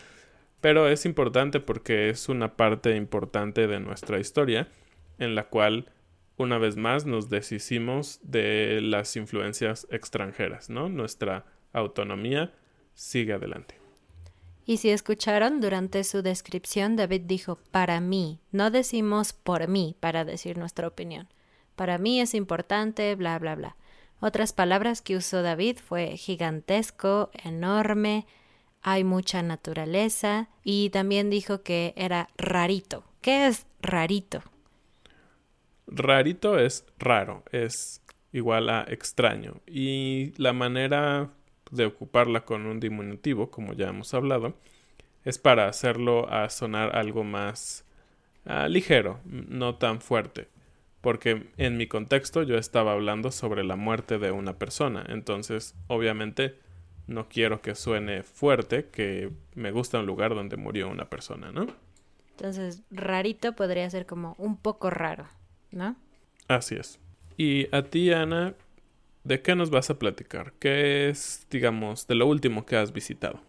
pero 0.61 0.87
es 0.87 1.05
importante 1.05 1.59
porque 1.59 2.09
es 2.09 2.29
una 2.29 2.55
parte 2.55 2.95
importante 2.95 3.67
de 3.67 3.79
nuestra 3.79 4.19
historia 4.19 4.69
en 5.17 5.35
la 5.35 5.49
cual 5.49 5.91
una 6.37 6.59
vez 6.59 6.77
más 6.77 7.05
nos 7.05 7.29
deshicimos 7.29 8.19
de 8.21 8.79
las 8.81 9.15
influencias 9.15 9.87
extranjeras, 9.89 10.69
¿no? 10.69 10.87
Nuestra 10.87 11.45
autonomía 11.73 12.53
sigue 12.93 13.33
adelante. 13.33 13.76
Y 14.67 14.77
si 14.77 14.89
escucharon, 14.89 15.61
durante 15.61 16.03
su 16.03 16.21
descripción 16.21 16.97
David 16.97 17.21
dijo 17.21 17.57
para 17.71 18.01
mí, 18.01 18.41
no 18.51 18.69
decimos 18.69 19.31
por 19.31 19.69
mí 19.69 19.95
para 20.01 20.25
decir 20.25 20.57
nuestra 20.57 20.89
opinión. 20.89 21.29
Para 21.77 21.97
mí 21.97 22.19
es 22.19 22.33
importante, 22.33 23.15
bla, 23.15 23.39
bla, 23.39 23.55
bla. 23.55 23.77
Otras 24.19 24.51
palabras 24.51 25.01
que 25.01 25.15
usó 25.15 25.41
David 25.41 25.77
fue 25.77 26.17
gigantesco, 26.17 27.31
enorme, 27.45 28.25
hay 28.81 29.05
mucha 29.05 29.41
naturaleza 29.41 30.49
y 30.65 30.89
también 30.89 31.29
dijo 31.29 31.63
que 31.63 31.93
era 31.95 32.27
rarito. 32.37 33.05
¿Qué 33.21 33.47
es 33.47 33.67
rarito? 33.81 34.43
Rarito 35.87 36.59
es 36.59 36.83
raro, 36.99 37.45
es 37.53 38.01
igual 38.33 38.69
a 38.69 38.83
extraño. 38.89 39.61
Y 39.65 40.33
la 40.35 40.51
manera 40.51 41.29
de 41.71 41.85
ocuparla 41.85 42.45
con 42.45 42.65
un 42.65 42.79
diminutivo, 42.79 43.51
como 43.51 43.73
ya 43.73 43.89
hemos 43.89 44.13
hablado, 44.13 44.55
es 45.25 45.37
para 45.37 45.67
hacerlo 45.67 46.29
a 46.29 46.49
sonar 46.49 46.95
algo 46.95 47.23
más 47.23 47.85
ah, 48.45 48.67
ligero, 48.67 49.19
no 49.25 49.75
tan 49.75 50.01
fuerte. 50.01 50.47
Porque 51.01 51.47
en 51.57 51.77
mi 51.77 51.87
contexto 51.87 52.43
yo 52.43 52.57
estaba 52.57 52.93
hablando 52.93 53.31
sobre 53.31 53.63
la 53.63 53.75
muerte 53.75 54.17
de 54.17 54.31
una 54.31 54.57
persona, 54.57 55.05
entonces 55.07 55.75
obviamente 55.87 56.55
no 57.07 57.29
quiero 57.29 57.61
que 57.61 57.75
suene 57.75 58.23
fuerte, 58.23 58.89
que 58.91 59.31
me 59.55 59.71
gusta 59.71 59.99
un 59.99 60.05
lugar 60.05 60.35
donde 60.35 60.57
murió 60.57 60.89
una 60.89 61.09
persona, 61.09 61.51
¿no? 61.51 61.67
Entonces, 62.31 62.83
rarito 62.91 63.53
podría 63.55 63.89
ser 63.89 64.05
como 64.05 64.35
un 64.37 64.57
poco 64.57 64.89
raro, 64.89 65.27
¿no? 65.71 65.95
Así 66.47 66.75
es. 66.75 66.99
Y 67.37 67.73
a 67.75 67.83
ti, 67.83 68.11
Ana, 68.11 68.53
¿de 69.27 69.41
qué 69.41 69.55
nos 69.55 69.69
vas 69.69 69.89
a 69.89 69.99
platicar? 69.99 70.53
¿Qué 70.59 71.09
es, 71.09 71.45
digamos, 71.51 72.07
de 72.07 72.15
lo 72.15 72.27
último 72.27 72.65
que 72.65 72.77
has 72.77 72.93
visitado? 72.93 73.41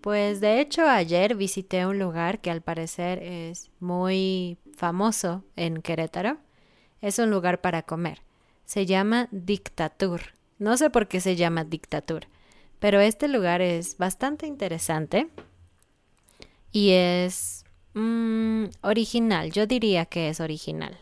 Pues 0.00 0.40
de 0.40 0.60
hecho 0.60 0.86
ayer 0.86 1.34
visité 1.34 1.84
un 1.84 1.98
lugar 1.98 2.40
que 2.40 2.50
al 2.52 2.62
parecer 2.62 3.20
es 3.22 3.72
muy 3.80 4.56
famoso 4.76 5.44
en 5.56 5.82
Querétaro. 5.82 6.38
Es 7.00 7.18
un 7.18 7.30
lugar 7.30 7.60
para 7.60 7.82
comer. 7.82 8.22
Se 8.64 8.86
llama 8.86 9.28
Dictatur. 9.32 10.20
No 10.58 10.76
sé 10.76 10.90
por 10.90 11.08
qué 11.08 11.20
se 11.20 11.34
llama 11.34 11.64
Dictatur, 11.64 12.28
pero 12.78 13.00
este 13.00 13.28
lugar 13.28 13.60
es 13.60 13.98
bastante 13.98 14.46
interesante 14.46 15.28
y 16.70 16.90
es 16.90 17.64
mm, 17.94 18.66
original. 18.82 19.50
Yo 19.50 19.66
diría 19.66 20.06
que 20.06 20.28
es 20.28 20.40
original. 20.40 20.96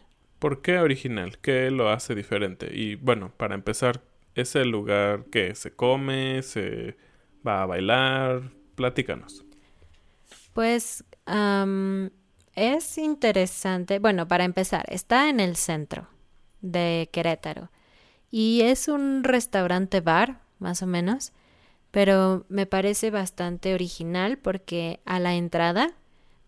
¿Por 0.44 0.60
qué 0.60 0.78
original? 0.78 1.38
¿Qué 1.38 1.70
lo 1.70 1.88
hace 1.88 2.14
diferente? 2.14 2.68
Y 2.70 2.96
bueno, 2.96 3.32
para 3.34 3.54
empezar, 3.54 4.02
¿es 4.34 4.54
el 4.56 4.68
lugar 4.68 5.24
que 5.32 5.54
se 5.54 5.74
come, 5.74 6.42
se 6.42 6.98
va 7.46 7.62
a 7.62 7.64
bailar? 7.66 8.52
Platícanos. 8.74 9.42
Pues 10.52 11.02
es 12.54 12.98
interesante. 12.98 13.98
Bueno, 14.00 14.28
para 14.28 14.44
empezar, 14.44 14.84
está 14.88 15.30
en 15.30 15.40
el 15.40 15.56
centro 15.56 16.08
de 16.60 17.08
Querétaro 17.10 17.70
y 18.30 18.60
es 18.64 18.88
un 18.88 19.24
restaurante 19.24 20.02
bar, 20.02 20.42
más 20.58 20.82
o 20.82 20.86
menos, 20.86 21.32
pero 21.90 22.44
me 22.50 22.66
parece 22.66 23.10
bastante 23.10 23.72
original 23.72 24.36
porque 24.36 25.00
a 25.06 25.20
la 25.20 25.36
entrada, 25.36 25.94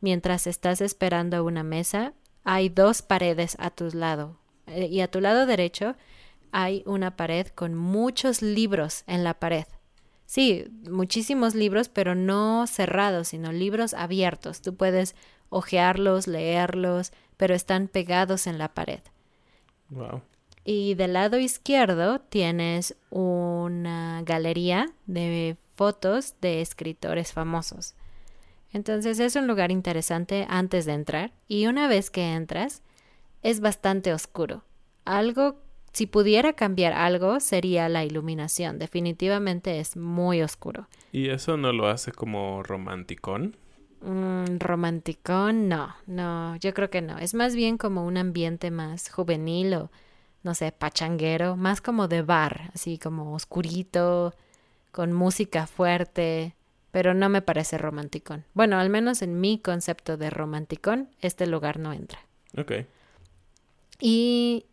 mientras 0.02 0.46
estás 0.46 0.82
esperando 0.82 1.38
a 1.38 1.42
una 1.42 1.62
mesa, 1.62 2.12
hay 2.46 2.68
dos 2.68 3.02
paredes 3.02 3.56
a 3.58 3.70
tu 3.70 3.88
lado 3.90 4.38
eh, 4.68 4.86
y 4.86 5.00
a 5.00 5.10
tu 5.10 5.20
lado 5.20 5.46
derecho 5.46 5.96
hay 6.52 6.84
una 6.86 7.16
pared 7.16 7.48
con 7.48 7.74
muchos 7.74 8.40
libros 8.40 9.02
en 9.08 9.24
la 9.24 9.34
pared. 9.34 9.66
Sí, 10.26 10.66
muchísimos 10.88 11.54
libros, 11.54 11.88
pero 11.88 12.14
no 12.14 12.66
cerrados, 12.68 13.28
sino 13.28 13.52
libros 13.52 13.94
abiertos. 13.94 14.62
Tú 14.62 14.74
puedes 14.76 15.16
ojearlos, 15.50 16.28
leerlos, 16.28 17.12
pero 17.36 17.54
están 17.54 17.88
pegados 17.88 18.46
en 18.46 18.58
la 18.58 18.72
pared. 18.72 19.00
Wow. 19.90 20.22
Y 20.64 20.94
del 20.94 21.14
lado 21.14 21.38
izquierdo 21.38 22.20
tienes 22.20 22.96
una 23.10 24.22
galería 24.24 24.92
de 25.06 25.56
fotos 25.74 26.34
de 26.40 26.60
escritores 26.60 27.32
famosos. 27.32 27.94
Entonces 28.72 29.20
es 29.20 29.36
un 29.36 29.46
lugar 29.46 29.70
interesante 29.70 30.46
antes 30.48 30.84
de 30.84 30.92
entrar 30.92 31.32
y 31.48 31.66
una 31.66 31.88
vez 31.88 32.10
que 32.10 32.34
entras 32.34 32.82
es 33.42 33.60
bastante 33.60 34.12
oscuro. 34.12 34.64
Algo 35.04 35.56
si 35.96 36.06
pudiera 36.06 36.52
cambiar 36.52 36.92
algo, 36.92 37.40
sería 37.40 37.88
la 37.88 38.04
iluminación. 38.04 38.78
Definitivamente 38.78 39.80
es 39.80 39.96
muy 39.96 40.42
oscuro. 40.42 40.88
¿Y 41.10 41.30
eso 41.30 41.56
no 41.56 41.72
lo 41.72 41.88
hace 41.88 42.12
como 42.12 42.62
romanticón? 42.62 43.56
Mm, 44.02 44.58
romanticón, 44.58 45.68
no, 45.70 45.96
no, 46.06 46.54
yo 46.56 46.74
creo 46.74 46.90
que 46.90 47.00
no. 47.00 47.16
Es 47.16 47.32
más 47.32 47.56
bien 47.56 47.78
como 47.78 48.04
un 48.04 48.18
ambiente 48.18 48.70
más 48.70 49.08
juvenil 49.08 49.72
o, 49.72 49.90
no 50.42 50.54
sé, 50.54 50.70
pachanguero, 50.70 51.56
más 51.56 51.80
como 51.80 52.08
de 52.08 52.20
bar, 52.20 52.72
así 52.74 52.98
como 52.98 53.32
oscurito, 53.32 54.34
con 54.92 55.14
música 55.14 55.66
fuerte, 55.66 56.55
pero 56.96 57.12
no 57.12 57.28
me 57.28 57.42
parece 57.42 57.76
romanticón. 57.76 58.46
Bueno, 58.54 58.78
al 58.78 58.88
menos 58.88 59.20
en 59.20 59.38
mi 59.38 59.58
concepto 59.58 60.16
de 60.16 60.30
romanticón, 60.30 61.10
este 61.20 61.46
lugar 61.46 61.78
no 61.78 61.92
entra. 61.92 62.20
Ok. 62.56 62.72
Y 64.00 64.64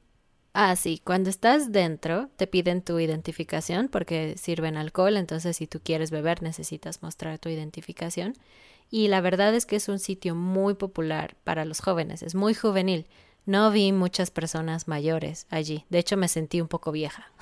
Ah, 0.53 0.77
sí, 0.77 1.01
cuando 1.03 1.29
estás 1.29 1.73
dentro 1.73 2.29
te 2.37 2.47
piden 2.47 2.81
tu 2.81 2.97
identificación 2.97 3.89
porque 3.89 4.37
sirven 4.37 4.77
alcohol, 4.77 5.17
entonces 5.17 5.57
si 5.57 5.67
tú 5.67 5.81
quieres 5.83 6.11
beber 6.11 6.41
necesitas 6.41 7.03
mostrar 7.03 7.39
tu 7.39 7.49
identificación. 7.49 8.35
Y 8.89 9.09
la 9.09 9.19
verdad 9.19 9.53
es 9.53 9.65
que 9.65 9.75
es 9.75 9.89
un 9.89 9.99
sitio 9.99 10.33
muy 10.33 10.75
popular 10.75 11.35
para 11.43 11.65
los 11.65 11.81
jóvenes, 11.81 12.23
es 12.23 12.35
muy 12.35 12.53
juvenil. 12.53 13.05
No 13.45 13.69
vi 13.69 13.91
muchas 13.91 14.31
personas 14.31 14.87
mayores 14.87 15.45
allí, 15.49 15.83
de 15.89 15.99
hecho 15.99 16.15
me 16.15 16.29
sentí 16.29 16.61
un 16.61 16.69
poco 16.69 16.93
vieja. 16.93 17.33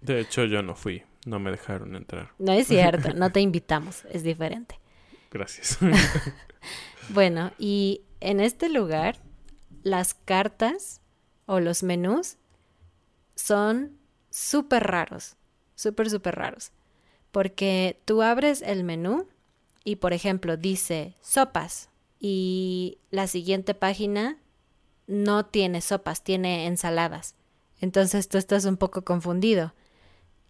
De 0.00 0.18
hecho 0.18 0.44
yo 0.44 0.60
no 0.62 0.74
fui, 0.74 1.04
no 1.24 1.38
me 1.38 1.50
dejaron 1.50 1.96
entrar. 1.96 2.30
No 2.38 2.52
es 2.52 2.68
cierto, 2.68 3.14
no 3.14 3.30
te 3.32 3.40
invitamos, 3.40 4.04
es 4.10 4.22
diferente. 4.22 4.78
Gracias. 5.30 5.78
bueno, 7.08 7.52
y 7.58 8.02
en 8.20 8.40
este 8.40 8.68
lugar 8.68 9.20
las 9.82 10.14
cartas 10.14 11.00
o 11.46 11.60
los 11.60 11.82
menús 11.82 12.36
son 13.34 13.98
súper 14.30 14.84
raros, 14.84 15.36
súper, 15.74 16.10
súper 16.10 16.36
raros. 16.36 16.72
Porque 17.30 18.00
tú 18.04 18.22
abres 18.22 18.62
el 18.62 18.84
menú 18.84 19.26
y, 19.84 19.96
por 19.96 20.12
ejemplo, 20.12 20.56
dice 20.56 21.14
sopas 21.20 21.90
y 22.20 22.98
la 23.10 23.26
siguiente 23.26 23.74
página 23.74 24.38
no 25.06 25.44
tiene 25.44 25.80
sopas, 25.80 26.22
tiene 26.22 26.66
ensaladas. 26.66 27.34
Entonces 27.80 28.28
tú 28.28 28.38
estás 28.38 28.64
un 28.64 28.76
poco 28.76 29.04
confundido. 29.04 29.74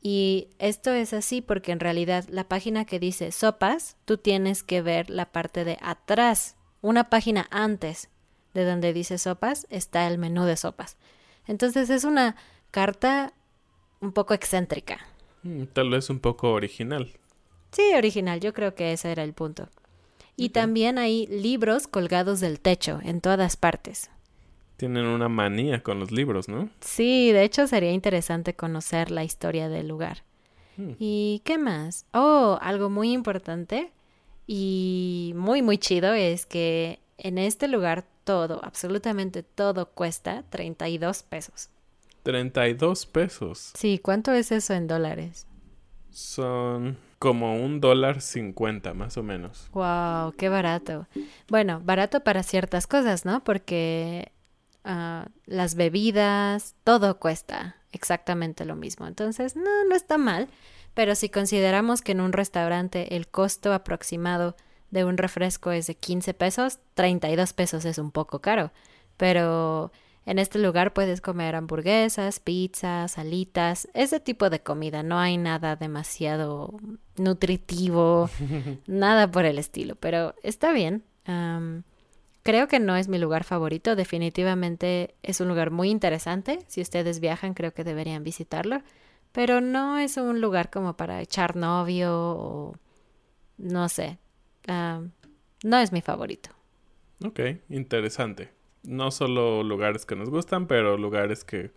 Y 0.06 0.48
esto 0.58 0.92
es 0.92 1.14
así 1.14 1.40
porque 1.40 1.72
en 1.72 1.80
realidad 1.80 2.26
la 2.28 2.44
página 2.44 2.84
que 2.84 2.98
dice 3.00 3.32
sopas, 3.32 3.96
tú 4.04 4.18
tienes 4.18 4.62
que 4.62 4.82
ver 4.82 5.08
la 5.08 5.32
parte 5.32 5.64
de 5.64 5.78
atrás. 5.80 6.56
Una 6.82 7.08
página 7.08 7.48
antes 7.50 8.10
de 8.52 8.66
donde 8.66 8.92
dice 8.92 9.16
sopas 9.16 9.66
está 9.70 10.06
el 10.06 10.18
menú 10.18 10.44
de 10.44 10.58
sopas. 10.58 10.98
Entonces 11.46 11.88
es 11.88 12.04
una 12.04 12.36
carta 12.70 13.32
un 14.02 14.12
poco 14.12 14.34
excéntrica. 14.34 14.98
Mm, 15.42 15.64
tal 15.72 15.88
vez 15.88 16.10
un 16.10 16.20
poco 16.20 16.52
original. 16.52 17.10
Sí, 17.72 17.94
original, 17.96 18.40
yo 18.40 18.52
creo 18.52 18.74
que 18.74 18.92
ese 18.92 19.10
era 19.10 19.24
el 19.24 19.32
punto. 19.32 19.70
Y 20.36 20.50
también 20.50 20.98
hay 20.98 21.26
libros 21.28 21.86
colgados 21.86 22.40
del 22.40 22.60
techo 22.60 23.00
en 23.02 23.22
todas 23.22 23.56
partes. 23.56 24.10
Tienen 24.76 25.06
una 25.06 25.28
manía 25.28 25.82
con 25.82 26.00
los 26.00 26.10
libros, 26.10 26.48
¿no? 26.48 26.68
Sí, 26.80 27.32
de 27.32 27.44
hecho 27.44 27.66
sería 27.66 27.92
interesante 27.92 28.54
conocer 28.54 29.10
la 29.10 29.24
historia 29.24 29.68
del 29.68 29.88
lugar. 29.88 30.24
Hmm. 30.76 30.92
¿Y 30.98 31.42
qué 31.44 31.58
más? 31.58 32.06
Oh, 32.12 32.58
algo 32.62 32.90
muy 32.90 33.12
importante 33.12 33.92
Y 34.46 35.34
muy, 35.36 35.62
muy 35.62 35.78
chido 35.78 36.14
es 36.14 36.46
que 36.46 37.00
en 37.18 37.38
este 37.38 37.68
lugar 37.68 38.06
todo, 38.24 38.60
absolutamente 38.64 39.42
todo 39.44 39.90
cuesta 39.92 40.44
32 40.50 41.22
pesos. 41.24 41.70
32 42.24 43.06
pesos. 43.06 43.70
Sí, 43.74 43.98
¿cuánto 44.00 44.32
es 44.32 44.50
eso 44.52 44.74
en 44.74 44.86
dólares? 44.88 45.46
Son 46.10 46.98
como 47.18 47.56
un 47.56 47.80
dólar 47.80 48.20
cincuenta, 48.20 48.94
más 48.94 49.16
o 49.16 49.22
menos. 49.22 49.70
Wow, 49.72 50.34
qué 50.36 50.48
barato. 50.48 51.08
Bueno, 51.48 51.80
barato 51.84 52.20
para 52.22 52.42
ciertas 52.42 52.86
cosas, 52.86 53.24
¿no? 53.24 53.42
Porque 53.44 54.32
ah, 54.84 55.28
las 55.46 55.74
bebidas, 55.74 56.74
todo 56.84 57.18
cuesta 57.18 57.76
exactamente 57.92 58.64
lo 58.64 58.76
mismo. 58.76 59.06
Entonces, 59.06 59.56
no, 59.56 59.84
no 59.88 59.94
está 59.94 60.18
mal. 60.18 60.48
Pero 60.94 61.16
si 61.16 61.28
consideramos 61.28 62.02
que 62.02 62.12
en 62.12 62.20
un 62.20 62.32
restaurante 62.32 63.16
el 63.16 63.26
costo 63.26 63.72
aproximado 63.72 64.56
de 64.90 65.04
un 65.04 65.16
refresco 65.16 65.72
es 65.72 65.88
de 65.88 65.96
15 65.96 66.34
pesos, 66.34 66.78
32 66.94 67.52
pesos 67.52 67.84
es 67.84 67.98
un 67.98 68.12
poco 68.12 68.40
caro. 68.40 68.70
Pero 69.16 69.90
en 70.24 70.38
este 70.38 70.58
lugar 70.60 70.92
puedes 70.92 71.20
comer 71.20 71.56
hamburguesas, 71.56 72.38
pizzas, 72.38 73.18
alitas, 73.18 73.88
ese 73.92 74.20
tipo 74.20 74.50
de 74.50 74.60
comida. 74.60 75.02
No 75.02 75.18
hay 75.18 75.36
nada 75.36 75.74
demasiado 75.74 76.78
nutritivo, 77.16 78.30
nada 78.86 79.30
por 79.30 79.44
el 79.44 79.58
estilo, 79.58 79.96
pero 79.96 80.34
está 80.42 80.72
bien. 80.72 81.02
Creo 82.44 82.68
que 82.68 82.78
no 82.78 82.94
es 82.94 83.08
mi 83.08 83.18
lugar 83.18 83.42
favorito. 83.42 83.96
Definitivamente 83.96 85.16
es 85.24 85.40
un 85.40 85.48
lugar 85.48 85.72
muy 85.72 85.90
interesante. 85.90 86.60
Si 86.68 86.80
ustedes 86.80 87.18
viajan, 87.18 87.54
creo 87.54 87.74
que 87.74 87.82
deberían 87.82 88.22
visitarlo 88.22 88.82
pero 89.34 89.60
no 89.60 89.98
es 89.98 90.16
un 90.16 90.40
lugar 90.40 90.70
como 90.70 90.96
para 90.96 91.20
echar 91.20 91.56
novio 91.56 92.12
o 92.14 92.76
no 93.58 93.88
sé. 93.88 94.18
No 94.68 95.78
es 95.78 95.90
mi 95.90 96.02
favorito. 96.02 96.50
Ok, 97.24 97.40
interesante. 97.68 98.52
No 98.84 99.10
solo 99.10 99.64
lugares 99.64 100.06
que 100.06 100.14
nos 100.14 100.30
gustan, 100.30 100.68
pero 100.68 100.96
lugares 100.96 101.42
que 101.42 101.72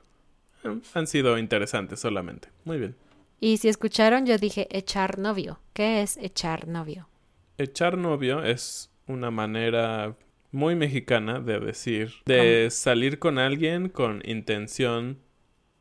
eh, 0.63 0.81
han 0.93 1.07
sido 1.07 1.39
interesantes 1.39 1.99
solamente. 1.99 2.49
Muy 2.63 2.77
bien. 2.77 2.95
Y 3.39 3.57
si 3.57 3.69
escucharon, 3.69 4.27
yo 4.27 4.37
dije 4.37 4.67
echar 4.69 5.17
novio. 5.17 5.59
¿Qué 5.73 6.03
es 6.03 6.17
echar 6.17 6.67
novio? 6.67 7.09
Echar 7.57 7.97
novio 7.97 8.43
es 8.43 8.91
una 9.07 9.31
manera 9.31 10.15
muy 10.57 10.75
mexicana 10.75 11.39
de 11.39 11.59
decir, 11.59 12.15
de 12.25 12.69
salir 12.71 13.19
con 13.19 13.37
alguien 13.37 13.89
con 13.89 14.23
intención 14.25 15.19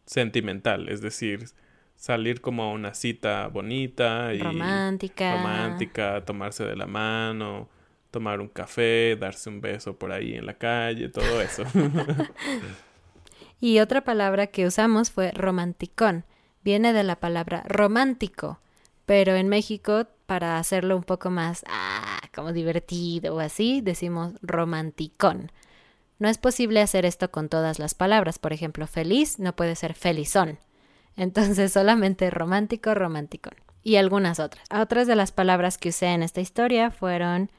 sentimental, 0.04 0.90
es 0.90 1.00
decir, 1.00 1.46
salir 1.94 2.42
como 2.42 2.64
a 2.64 2.72
una 2.72 2.92
cita 2.92 3.48
bonita 3.48 4.34
y 4.34 4.38
romántica. 4.38 5.36
Romántica, 5.36 6.24
tomarse 6.26 6.64
de 6.64 6.76
la 6.76 6.86
mano, 6.86 7.70
tomar 8.10 8.42
un 8.42 8.48
café, 8.48 9.16
darse 9.16 9.48
un 9.48 9.62
beso 9.62 9.98
por 9.98 10.12
ahí 10.12 10.34
en 10.34 10.44
la 10.44 10.58
calle, 10.58 11.08
todo 11.08 11.40
eso. 11.40 11.64
y 13.60 13.78
otra 13.78 14.04
palabra 14.04 14.48
que 14.48 14.66
usamos 14.66 15.10
fue 15.10 15.30
romanticón. 15.30 16.26
Viene 16.62 16.92
de 16.92 17.02
la 17.02 17.16
palabra 17.16 17.62
romántico, 17.66 18.60
pero 19.06 19.36
en 19.36 19.48
México 19.48 20.06
para 20.26 20.58
hacerlo 20.58 20.96
un 20.96 21.04
poco 21.04 21.30
más 21.30 21.64
como 22.36 22.52
divertido 22.52 23.34
o 23.34 23.40
así, 23.40 23.80
decimos 23.80 24.34
romanticón. 24.42 25.50
No 26.18 26.28
es 26.28 26.38
posible 26.38 26.80
hacer 26.80 27.04
esto 27.04 27.30
con 27.30 27.48
todas 27.48 27.78
las 27.78 27.94
palabras. 27.94 28.38
Por 28.38 28.52
ejemplo, 28.52 28.86
feliz 28.86 29.38
no 29.38 29.56
puede 29.56 29.74
ser 29.74 29.94
felizón. 29.94 30.58
Entonces 31.16 31.72
solamente 31.72 32.30
romántico, 32.30 32.94
romántico. 32.94 33.50
Y 33.82 33.96
algunas 33.96 34.38
otras. 34.38 34.64
Otras 34.70 35.06
de 35.06 35.16
las 35.16 35.32
palabras 35.32 35.78
que 35.78 35.88
usé 35.88 36.06
en 36.06 36.22
esta 36.22 36.40
historia 36.40 36.90
fueron 36.90 37.50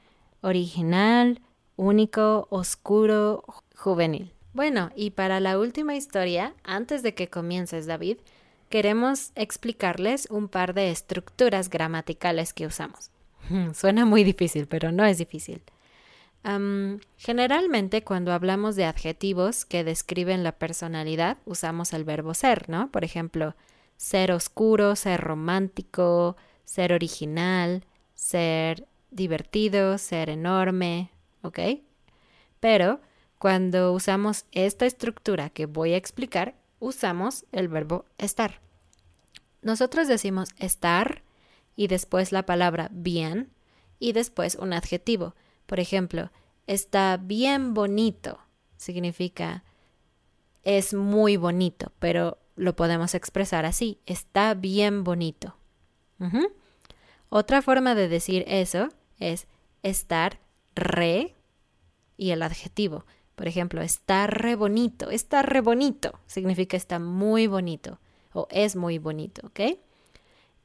original, 0.41 1.41
único, 1.75 2.47
oscuro, 2.49 3.43
juvenil. 3.75 4.33
Bueno, 4.53 4.91
y 4.95 5.11
para 5.11 5.39
la 5.39 5.59
última 5.59 5.95
historia, 5.95 6.53
antes 6.63 7.03
de 7.03 7.13
que 7.13 7.29
comiences 7.29 7.85
David, 7.85 8.17
queremos 8.69 9.31
explicarles 9.35 10.27
un 10.29 10.49
par 10.49 10.73
de 10.73 10.91
estructuras 10.91 11.69
gramaticales 11.69 12.53
que 12.53 12.65
usamos. 12.65 13.11
Suena 13.73 14.05
muy 14.05 14.23
difícil, 14.23 14.67
pero 14.67 14.91
no 14.91 15.05
es 15.05 15.17
difícil 15.17 15.61
generalmente 17.17 18.03
cuando 18.03 18.31
hablamos 18.31 18.75
de 18.75 18.85
adjetivos 18.85 19.65
que 19.65 19.83
describen 19.83 20.43
la 20.43 20.53
personalidad, 20.53 21.37
usamos 21.45 21.93
el 21.93 22.05
verbo 22.05 22.33
ser, 22.33 22.69
¿no? 22.69 22.89
Por 22.91 23.03
ejemplo, 23.03 23.55
ser 23.97 24.31
oscuro, 24.31 24.95
ser 24.95 25.19
romántico, 25.19 26.37
ser 26.63 26.93
original, 26.93 27.83
ser 28.15 28.87
divertido, 29.11 29.97
ser 29.97 30.29
enorme, 30.29 31.09
¿ok? 31.41 31.59
Pero 32.59 33.01
cuando 33.39 33.91
usamos 33.91 34.45
esta 34.51 34.85
estructura 34.85 35.49
que 35.49 35.65
voy 35.65 35.93
a 35.93 35.97
explicar, 35.97 36.55
usamos 36.79 37.45
el 37.51 37.67
verbo 37.67 38.05
estar. 38.17 38.61
Nosotros 39.61 40.07
decimos 40.07 40.49
estar 40.59 41.23
y 41.77 41.87
después 41.87 42.33
la 42.33 42.45
palabra 42.45 42.89
bien 42.91 43.53
y 43.99 44.11
después 44.11 44.55
un 44.55 44.73
adjetivo. 44.73 45.35
Por 45.65 45.79
ejemplo, 45.79 46.31
está 46.65 47.15
bien 47.15 47.73
bonito. 47.73 48.39
Significa 48.75 49.63
es 50.63 50.93
muy 50.93 51.37
bonito, 51.37 51.93
pero 51.99 52.39
lo 52.57 52.75
podemos 52.75 53.15
expresar 53.15 53.65
así. 53.65 54.01
Está 54.05 54.53
bien 54.53 55.05
bonito. 55.05 55.55
Otra 57.29 57.61
forma 57.61 57.95
de 57.95 58.09
decir 58.09 58.43
eso 58.47 58.89
es 59.19 59.47
estar 59.83 60.39
re 60.75 61.35
y 62.17 62.31
el 62.31 62.41
adjetivo. 62.41 63.05
Por 63.35 63.47
ejemplo, 63.47 63.81
está 63.81 64.25
re 64.25 64.55
bonito. 64.55 65.11
Está 65.11 65.43
re 65.43 65.61
bonito. 65.61 66.19
Significa 66.25 66.75
está 66.75 66.97
muy 66.97 67.45
bonito 67.45 67.99
o 68.33 68.47
es 68.49 68.75
muy 68.75 68.97
bonito, 68.97 69.45
¿ok? 69.45 69.77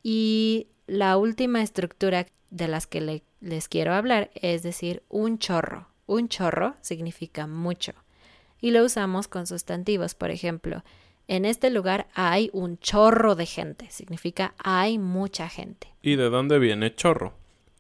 Y 0.03 0.69
la 0.93 1.17
última 1.17 1.63
estructura 1.63 2.27
de 2.51 2.69
las 2.69 2.87
que 2.87 3.23
les 3.41 3.69
quiero 3.69 3.95
hablar 3.95 4.31
es 4.35 4.63
decir 4.63 5.03
un 5.09 5.39
chorro. 5.39 5.89
Un 6.05 6.29
chorro 6.29 6.75
significa 6.83 7.47
mucho. 7.47 7.95
Y 8.61 8.73
lo 8.73 8.85
usamos 8.85 9.27
con 9.27 9.47
sustantivos, 9.47 10.15
por 10.15 10.31
ejemplo, 10.31 10.85
en 11.29 11.47
este 11.47 11.71
lugar 11.71 12.09
hay 12.13 12.51
un 12.53 12.77
chorro 12.79 13.37
de 13.37 13.47
gente, 13.47 13.91
significa 13.91 14.55
hay 14.59 14.99
mucha 14.99 15.49
gente. 15.49 15.89
¿Y 16.03 16.17
de 16.17 16.29
dónde 16.29 16.59
viene 16.59 16.95
chorro? 16.95 17.33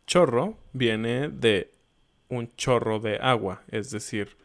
Chorro 0.06 0.56
viene 0.72 1.28
de 1.28 1.70
un 2.30 2.50
chorro 2.56 2.98
de 2.98 3.18
agua, 3.18 3.62
es 3.68 3.90
decir, 3.90 4.38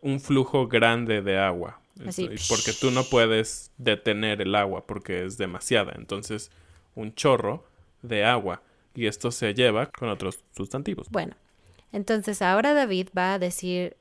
un 0.00 0.20
flujo 0.20 0.68
grande 0.68 1.22
de 1.22 1.38
agua. 1.38 1.80
Así, 2.06 2.30
porque 2.48 2.72
tú 2.72 2.92
no 2.92 3.02
puedes 3.02 3.72
detener 3.78 4.42
el 4.42 4.54
agua 4.54 4.86
porque 4.86 5.24
es 5.24 5.36
demasiada. 5.38 5.94
Entonces, 5.96 6.52
un 6.98 7.14
chorro 7.14 7.64
de 8.02 8.24
agua 8.24 8.62
y 8.94 9.06
esto 9.06 9.30
se 9.30 9.54
lleva 9.54 9.86
con 9.86 10.08
otros 10.08 10.44
sustantivos. 10.56 11.08
Bueno, 11.10 11.36
entonces 11.92 12.42
ahora 12.42 12.74
David 12.74 13.08
va 13.16 13.34
a 13.34 13.38
decir, 13.38 13.96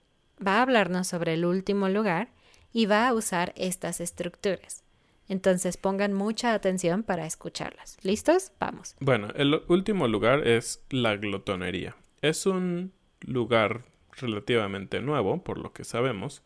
va 0.46 0.58
a 0.58 0.62
hablarnos 0.64 1.08
sobre 1.08 1.36
el 1.36 1.46
último 1.46 1.88
lugar 1.90 2.30
y 2.74 2.88
va 2.88 3.08
a 3.08 3.14
usar 3.14 3.54
estas 3.56 4.02
estructuras. 4.02 4.84
Entonces 5.30 5.78
pongan 5.78 6.14
mucha 6.14 6.54
atención 6.54 7.04
para 7.04 7.26
escucharlas. 7.26 7.98
¿Listos? 8.02 8.52
Vamos. 8.60 8.96
Bueno, 9.00 9.28
el 9.36 9.62
último 9.68 10.08
lugar 10.08 10.48
es 10.48 10.84
la 10.90 11.16
glotonería. 11.18 11.96
Es 12.22 12.46
un 12.46 12.94
lugar 13.22 13.84
relativamente 14.14 15.02
nuevo, 15.02 15.44
por 15.44 15.60
lo 15.60 15.74
que 15.74 15.84
sabemos, 15.84 16.42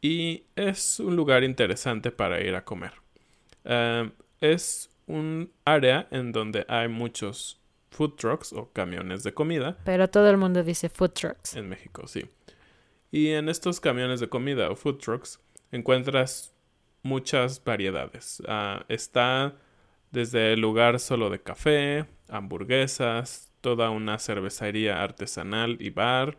y 0.00 0.44
es 0.54 1.00
un 1.00 1.16
lugar 1.16 1.42
interesante 1.42 2.12
para 2.12 2.40
ir 2.40 2.54
a 2.54 2.64
comer. 2.64 2.92
Eh, 3.64 4.10
es 4.40 4.90
un 5.06 5.52
área 5.64 6.08
en 6.10 6.32
donde 6.32 6.64
hay 6.68 6.88
muchos 6.88 7.60
food 7.90 8.14
trucks 8.16 8.52
o 8.52 8.72
camiones 8.72 9.22
de 9.22 9.32
comida. 9.32 9.78
Pero 9.84 10.08
todo 10.08 10.28
el 10.30 10.36
mundo 10.36 10.62
dice 10.62 10.88
food 10.88 11.10
trucks. 11.10 11.56
En 11.56 11.68
México, 11.68 12.06
sí. 12.06 12.24
Y 13.10 13.28
en 13.28 13.48
estos 13.48 13.80
camiones 13.80 14.20
de 14.20 14.28
comida 14.28 14.70
o 14.70 14.76
food 14.76 14.98
trucks 14.98 15.40
encuentras 15.70 16.54
muchas 17.02 17.62
variedades. 17.62 18.42
Ah, 18.48 18.84
está 18.88 19.56
desde 20.10 20.52
el 20.52 20.60
lugar 20.60 20.98
solo 20.98 21.30
de 21.30 21.40
café, 21.40 22.06
hamburguesas, 22.28 23.54
toda 23.60 23.90
una 23.90 24.18
cervecería 24.18 25.02
artesanal 25.02 25.76
y 25.80 25.90
bar, 25.90 26.36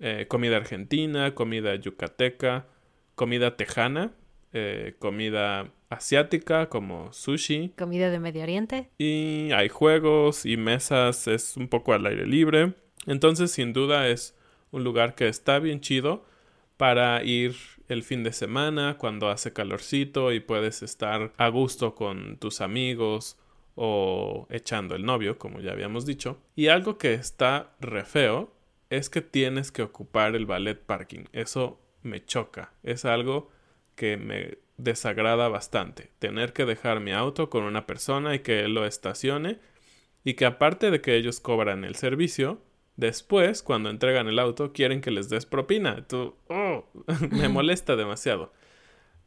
eh, 0.00 0.26
comida 0.28 0.56
argentina, 0.56 1.34
comida 1.34 1.74
yucateca, 1.74 2.66
comida 3.14 3.56
tejana, 3.56 4.12
eh, 4.58 4.94
comida 4.98 5.70
asiática 5.90 6.70
como 6.70 7.12
sushi. 7.12 7.74
Comida 7.76 8.08
de 8.08 8.18
Medio 8.18 8.42
Oriente. 8.42 8.88
Y 8.96 9.50
hay 9.52 9.68
juegos 9.68 10.46
y 10.46 10.56
mesas, 10.56 11.28
es 11.28 11.58
un 11.58 11.68
poco 11.68 11.92
al 11.92 12.06
aire 12.06 12.26
libre. 12.26 12.72
Entonces, 13.04 13.50
sin 13.50 13.74
duda, 13.74 14.08
es 14.08 14.34
un 14.70 14.82
lugar 14.82 15.14
que 15.14 15.28
está 15.28 15.58
bien 15.58 15.82
chido 15.82 16.24
para 16.78 17.22
ir 17.22 17.54
el 17.88 18.02
fin 18.02 18.24
de 18.24 18.32
semana 18.32 18.96
cuando 18.96 19.28
hace 19.28 19.52
calorcito 19.52 20.32
y 20.32 20.40
puedes 20.40 20.82
estar 20.82 21.34
a 21.36 21.48
gusto 21.48 21.94
con 21.94 22.38
tus 22.38 22.62
amigos 22.62 23.36
o 23.74 24.46
echando 24.48 24.94
el 24.94 25.04
novio, 25.04 25.38
como 25.38 25.60
ya 25.60 25.72
habíamos 25.72 26.06
dicho. 26.06 26.38
Y 26.54 26.68
algo 26.68 26.96
que 26.96 27.12
está 27.12 27.74
re 27.78 28.04
feo 28.04 28.54
es 28.88 29.10
que 29.10 29.20
tienes 29.20 29.70
que 29.70 29.82
ocupar 29.82 30.34
el 30.34 30.46
ballet 30.46 30.80
parking. 30.80 31.24
Eso 31.32 31.78
me 32.02 32.24
choca. 32.24 32.72
Es 32.82 33.04
algo 33.04 33.50
que 33.96 34.16
me 34.16 34.58
desagrada 34.76 35.48
bastante. 35.48 36.10
Tener 36.18 36.52
que 36.52 36.64
dejar 36.64 37.00
mi 37.00 37.12
auto 37.12 37.50
con 37.50 37.64
una 37.64 37.86
persona 37.86 38.34
y 38.34 38.40
que 38.40 38.60
él 38.60 38.74
lo 38.74 38.86
estacione. 38.86 39.58
Y 40.22 40.34
que 40.34 40.46
aparte 40.46 40.90
de 40.90 41.00
que 41.00 41.16
ellos 41.16 41.40
cobran 41.40 41.84
el 41.84 41.96
servicio, 41.96 42.60
después, 42.96 43.62
cuando 43.62 43.90
entregan 43.90 44.28
el 44.28 44.38
auto, 44.38 44.72
quieren 44.72 45.00
que 45.00 45.10
les 45.10 45.28
des 45.28 45.46
propina. 45.46 46.06
Tú, 46.06 46.34
oh, 46.48 46.84
me 47.30 47.48
molesta 47.48 47.96
demasiado. 47.96 48.52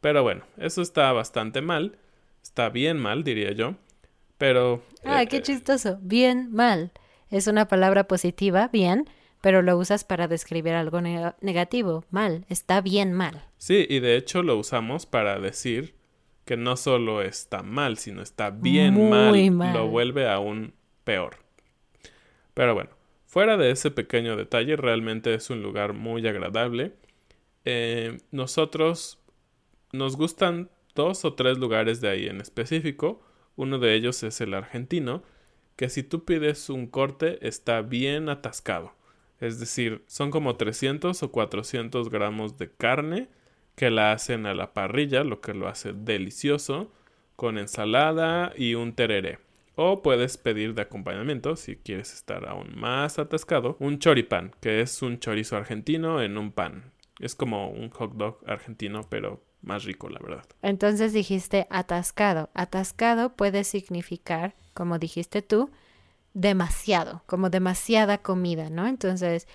Pero 0.00 0.22
bueno, 0.22 0.44
eso 0.56 0.82
está 0.82 1.12
bastante 1.12 1.60
mal. 1.60 1.98
Está 2.42 2.70
bien 2.70 2.98
mal, 2.98 3.24
diría 3.24 3.52
yo. 3.52 3.76
Pero... 4.38 4.82
Ah, 5.04 5.26
qué 5.26 5.42
chistoso. 5.42 5.98
Bien, 6.00 6.50
mal. 6.52 6.92
Es 7.30 7.46
una 7.46 7.68
palabra 7.68 8.04
positiva, 8.04 8.68
bien, 8.72 9.08
pero 9.40 9.62
lo 9.62 9.76
usas 9.76 10.04
para 10.04 10.28
describir 10.28 10.74
algo 10.74 11.00
negativo. 11.00 12.04
Mal. 12.10 12.44
Está 12.48 12.80
bien 12.80 13.12
mal. 13.12 13.44
Sí, 13.58 13.86
y 13.88 14.00
de 14.00 14.16
hecho 14.16 14.42
lo 14.42 14.56
usamos 14.56 15.06
para 15.06 15.38
decir 15.38 15.94
que 16.44 16.56
no 16.56 16.76
solo 16.76 17.22
está 17.22 17.62
mal, 17.62 17.96
sino 17.96 18.22
está 18.22 18.50
bien 18.50 19.08
mal. 19.08 19.50
mal. 19.50 19.72
Lo 19.72 19.88
vuelve 19.88 20.28
aún 20.28 20.74
peor. 21.04 21.36
Pero 22.54 22.74
bueno, 22.74 22.90
fuera 23.26 23.56
de 23.56 23.70
ese 23.70 23.90
pequeño 23.90 24.36
detalle, 24.36 24.76
realmente 24.76 25.34
es 25.34 25.50
un 25.50 25.62
lugar 25.62 25.92
muy 25.92 26.26
agradable. 26.26 26.94
Eh, 27.64 28.18
nosotros 28.30 29.18
nos 29.92 30.16
gustan 30.16 30.70
dos 30.94 31.24
o 31.24 31.34
tres 31.34 31.58
lugares 31.58 32.00
de 32.00 32.08
ahí 32.08 32.26
en 32.26 32.40
específico. 32.40 33.22
Uno 33.56 33.78
de 33.78 33.94
ellos 33.94 34.22
es 34.22 34.40
el 34.40 34.54
argentino, 34.54 35.22
que 35.76 35.88
si 35.88 36.02
tú 36.02 36.24
pides 36.24 36.68
un 36.68 36.86
corte 36.86 37.46
está 37.46 37.82
bien 37.82 38.28
atascado. 38.28 38.94
Es 39.40 39.58
decir, 39.58 40.04
son 40.06 40.30
como 40.30 40.56
300 40.56 41.22
o 41.22 41.32
400 41.32 42.10
gramos 42.10 42.58
de 42.58 42.70
carne 42.70 43.28
que 43.74 43.90
la 43.90 44.12
hacen 44.12 44.46
a 44.46 44.54
la 44.54 44.74
parrilla, 44.74 45.24
lo 45.24 45.40
que 45.40 45.54
lo 45.54 45.66
hace 45.66 45.92
delicioso, 45.94 46.92
con 47.36 47.56
ensalada 47.56 48.52
y 48.54 48.74
un 48.74 48.92
tereré. 48.92 49.38
O 49.74 50.02
puedes 50.02 50.36
pedir 50.36 50.74
de 50.74 50.82
acompañamiento, 50.82 51.56
si 51.56 51.76
quieres 51.76 52.12
estar 52.12 52.46
aún 52.46 52.78
más 52.78 53.18
atascado, 53.18 53.76
un 53.80 53.98
choripán, 53.98 54.52
que 54.60 54.82
es 54.82 55.00
un 55.00 55.18
chorizo 55.18 55.56
argentino 55.56 56.20
en 56.20 56.36
un 56.36 56.52
pan. 56.52 56.92
Es 57.18 57.34
como 57.34 57.70
un 57.70 57.88
hot 57.88 58.12
dog 58.12 58.40
argentino, 58.46 59.06
pero 59.08 59.42
más 59.62 59.84
rico, 59.84 60.10
la 60.10 60.18
verdad. 60.20 60.44
Entonces 60.60 61.14
dijiste 61.14 61.66
atascado. 61.70 62.50
Atascado 62.52 63.36
puede 63.36 63.64
significar, 63.64 64.54
como 64.74 64.98
dijiste 64.98 65.40
tú, 65.40 65.70
demasiado, 66.34 67.22
como 67.26 67.50
demasiada 67.50 68.18
comida, 68.18 68.70
¿no? 68.70 68.86
Entonces, 68.86 69.46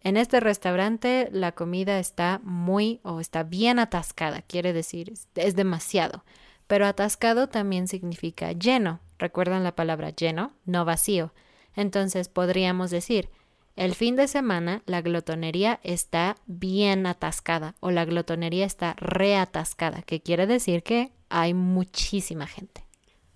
en 0.00 0.16
este 0.16 0.40
restaurante 0.40 1.28
la 1.32 1.52
comida 1.52 1.98
está 1.98 2.40
muy 2.42 3.00
o 3.04 3.20
está 3.20 3.44
bien 3.44 3.78
atascada, 3.78 4.42
quiere 4.42 4.72
decir, 4.72 5.14
es 5.34 5.56
demasiado. 5.56 6.24
Pero 6.66 6.86
atascado 6.86 7.48
también 7.48 7.86
significa 7.86 8.52
lleno. 8.52 9.00
¿Recuerdan 9.18 9.62
la 9.62 9.76
palabra 9.76 10.10
lleno? 10.10 10.52
No 10.64 10.84
vacío. 10.84 11.32
Entonces 11.76 12.28
podríamos 12.28 12.90
decir, 12.90 13.30
el 13.76 13.94
fin 13.94 14.16
de 14.16 14.28
semana 14.28 14.82
la 14.86 15.00
glotonería 15.00 15.80
está 15.82 16.36
bien 16.46 17.06
atascada 17.06 17.74
o 17.80 17.90
la 17.90 18.04
glotonería 18.04 18.66
está 18.66 18.94
reatascada, 18.94 20.02
que 20.02 20.20
quiere 20.20 20.46
decir 20.46 20.82
que 20.82 21.12
hay 21.28 21.54
muchísima 21.54 22.46
gente. 22.46 22.84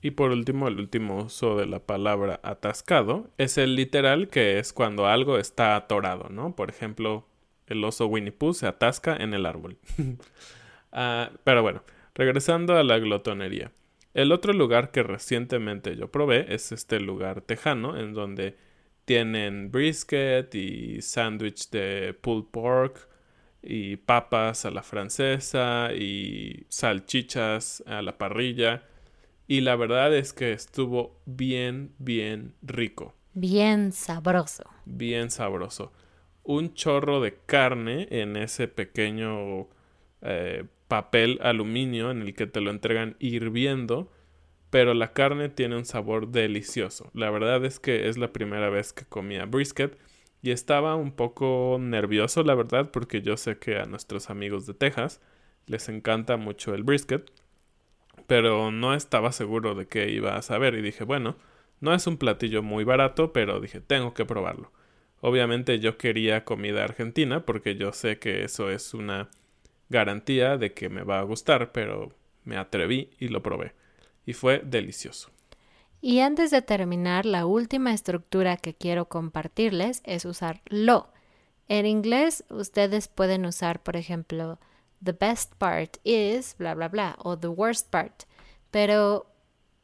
Y 0.06 0.12
por 0.12 0.30
último, 0.30 0.68
el 0.68 0.78
último 0.78 1.24
uso 1.24 1.56
de 1.56 1.66
la 1.66 1.80
palabra 1.80 2.38
atascado 2.44 3.28
es 3.38 3.58
el 3.58 3.74
literal 3.74 4.28
que 4.28 4.60
es 4.60 4.72
cuando 4.72 5.08
algo 5.08 5.36
está 5.36 5.74
atorado, 5.74 6.28
¿no? 6.28 6.54
Por 6.54 6.70
ejemplo, 6.70 7.26
el 7.66 7.82
oso 7.82 8.06
Winnie 8.06 8.30
Pooh 8.30 8.54
se 8.54 8.68
atasca 8.68 9.16
en 9.16 9.34
el 9.34 9.46
árbol. 9.46 9.78
Ah, 10.92 11.30
pero 11.44 11.60
bueno, 11.60 11.82
regresando 12.14 12.78
a 12.78 12.84
la 12.84 12.98
glotonería. 12.98 13.70
El 14.14 14.32
otro 14.32 14.54
lugar 14.54 14.92
que 14.92 15.02
recientemente 15.02 15.96
yo 15.96 16.10
probé 16.10 16.54
es 16.54 16.72
este 16.72 17.00
lugar 17.00 17.42
tejano 17.42 17.98
en 17.98 18.14
donde 18.14 18.56
tienen 19.04 19.70
brisket 19.72 20.54
y 20.54 21.02
sándwich 21.02 21.68
de 21.70 22.14
pulled 22.14 22.46
pork 22.50 23.08
y 23.60 23.96
papas 23.96 24.64
a 24.64 24.70
la 24.70 24.82
francesa 24.82 25.90
y 25.92 26.64
salchichas 26.68 27.82
a 27.86 28.00
la 28.00 28.16
parrilla. 28.16 28.84
Y 29.46 29.60
la 29.60 29.76
verdad 29.76 30.14
es 30.14 30.32
que 30.32 30.52
estuvo 30.52 31.20
bien, 31.24 31.92
bien 31.98 32.54
rico. 32.62 33.14
Bien 33.34 33.92
sabroso. 33.92 34.64
Bien 34.84 35.30
sabroso. 35.30 35.92
Un 36.42 36.74
chorro 36.74 37.20
de 37.20 37.38
carne 37.46 38.08
en 38.10 38.36
ese 38.36 38.68
pequeño 38.68 39.68
eh, 40.22 40.64
papel 40.88 41.38
aluminio 41.42 42.10
en 42.10 42.22
el 42.22 42.34
que 42.34 42.46
te 42.46 42.60
lo 42.60 42.70
entregan 42.70 43.16
hirviendo 43.18 44.10
pero 44.70 44.94
la 44.94 45.12
carne 45.12 45.48
tiene 45.48 45.76
un 45.76 45.84
sabor 45.84 46.28
delicioso. 46.28 47.10
La 47.14 47.30
verdad 47.30 47.64
es 47.64 47.80
que 47.80 48.08
es 48.08 48.18
la 48.18 48.32
primera 48.32 48.68
vez 48.68 48.92
que 48.92 49.04
comía 49.04 49.46
brisket 49.46 49.96
y 50.42 50.50
estaba 50.50 50.96
un 50.96 51.12
poco 51.12 51.78
nervioso, 51.80 52.42
la 52.42 52.54
verdad, 52.54 52.90
porque 52.90 53.22
yo 53.22 53.36
sé 53.36 53.58
que 53.58 53.78
a 53.78 53.86
nuestros 53.86 54.28
amigos 54.30 54.66
de 54.66 54.74
Texas 54.74 55.20
les 55.66 55.88
encanta 55.88 56.36
mucho 56.36 56.74
el 56.74 56.82
brisket, 56.82 57.30
pero 58.26 58.70
no 58.70 58.94
estaba 58.94 59.32
seguro 59.32 59.74
de 59.74 59.86
qué 59.86 60.10
iba 60.10 60.36
a 60.36 60.42
saber 60.42 60.74
y 60.74 60.82
dije, 60.82 61.04
bueno, 61.04 61.36
no 61.80 61.94
es 61.94 62.06
un 62.06 62.16
platillo 62.16 62.62
muy 62.62 62.84
barato, 62.84 63.32
pero 63.32 63.60
dije, 63.60 63.80
tengo 63.80 64.14
que 64.14 64.24
probarlo. 64.24 64.72
Obviamente 65.20 65.78
yo 65.78 65.96
quería 65.98 66.44
comida 66.44 66.84
argentina 66.84 67.44
porque 67.44 67.76
yo 67.76 67.92
sé 67.92 68.18
que 68.18 68.44
eso 68.44 68.70
es 68.70 68.94
una 68.94 69.28
garantía 69.88 70.56
de 70.56 70.72
que 70.72 70.88
me 70.88 71.02
va 71.02 71.20
a 71.20 71.22
gustar, 71.22 71.72
pero 71.72 72.12
me 72.44 72.56
atreví 72.56 73.10
y 73.18 73.28
lo 73.28 73.42
probé 73.42 73.72
y 74.26 74.32
fue 74.32 74.60
delicioso. 74.64 75.30
Y 76.02 76.20
antes 76.20 76.50
de 76.50 76.60
terminar, 76.60 77.24
la 77.24 77.46
última 77.46 77.92
estructura 77.92 78.56
que 78.56 78.74
quiero 78.74 79.06
compartirles 79.06 80.02
es 80.04 80.24
usar 80.24 80.60
lo. 80.66 81.08
En 81.68 81.86
inglés 81.86 82.44
ustedes 82.50 83.08
pueden 83.08 83.46
usar, 83.46 83.82
por 83.82 83.96
ejemplo, 83.96 84.58
the 85.02 85.12
best 85.12 85.54
part 85.58 85.98
is, 86.04 86.54
bla, 86.58 86.74
bla, 86.74 86.88
bla, 86.88 87.16
o 87.18 87.36
the 87.36 87.48
worst 87.48 87.90
part, 87.90 88.24
pero, 88.70 89.26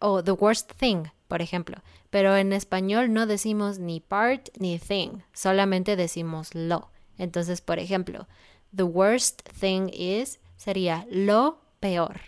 o 0.01 0.22
the 0.22 0.33
worst 0.33 0.72
thing, 0.79 1.05
por 1.29 1.42
ejemplo. 1.42 1.79
Pero 2.11 2.37
en 2.37 2.53
español 2.53 3.12
no 3.12 3.27
decimos 3.27 3.79
ni 3.79 4.01
part 4.01 4.48
ni 4.59 4.79
thing, 4.79 5.22
solamente 5.33 5.96
decimos 5.96 6.55
lo. 6.55 6.90
Entonces, 7.18 7.61
por 7.61 7.79
ejemplo, 7.79 8.27
the 8.75 8.83
worst 8.83 9.42
thing 9.59 9.88
is 9.92 10.40
sería 10.57 11.07
lo 11.11 11.61
peor. 11.81 12.20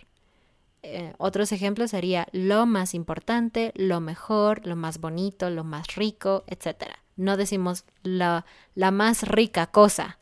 Eh, 0.83 1.14
otros 1.16 1.53
ejemplos 1.53 1.92
sería 1.92 2.29
lo 2.33 2.66
más 2.66 2.94
importante, 2.94 3.73
lo 3.75 4.01
mejor, 4.01 4.66
lo 4.66 4.77
más 4.77 5.01
bonito, 5.01 5.49
lo 5.49 5.64
más 5.64 5.94
rico, 5.94 6.44
etc. 6.47 6.92
No 7.16 7.37
decimos 7.37 7.85
la, 8.03 8.44
la 8.75 8.90
más 8.90 9.23
rica 9.27 9.66
cosa, 9.68 10.18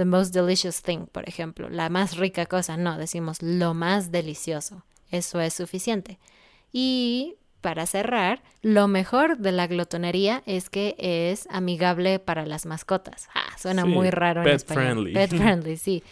the 0.00 0.06
most 0.06 0.32
delicious 0.32 0.80
thing, 0.80 1.04
por 1.12 1.28
ejemplo, 1.28 1.68
la 1.68 1.90
más 1.90 2.16
rica 2.16 2.46
cosa, 2.46 2.78
no, 2.78 2.96
decimos 2.96 3.42
lo 3.42 3.74
más 3.74 4.10
delicioso. 4.10 4.82
Eso 5.10 5.42
es 5.42 5.52
suficiente. 5.52 6.18
Y 6.72 7.36
para 7.60 7.84
cerrar, 7.84 8.42
lo 8.62 8.88
mejor 8.88 9.36
de 9.36 9.52
la 9.52 9.66
glotonería 9.66 10.42
es 10.46 10.70
que 10.70 10.96
es 10.98 11.46
amigable 11.50 12.18
para 12.18 12.46
las 12.46 12.64
mascotas. 12.64 13.28
Ah, 13.34 13.58
suena 13.58 13.84
muy 13.84 14.08
raro 14.08 14.40
en 14.40 14.48
español. 14.48 14.84
Friendly. 14.84 15.12
Pet 15.12 15.30
friendly, 15.36 15.76
sí. 15.76 16.02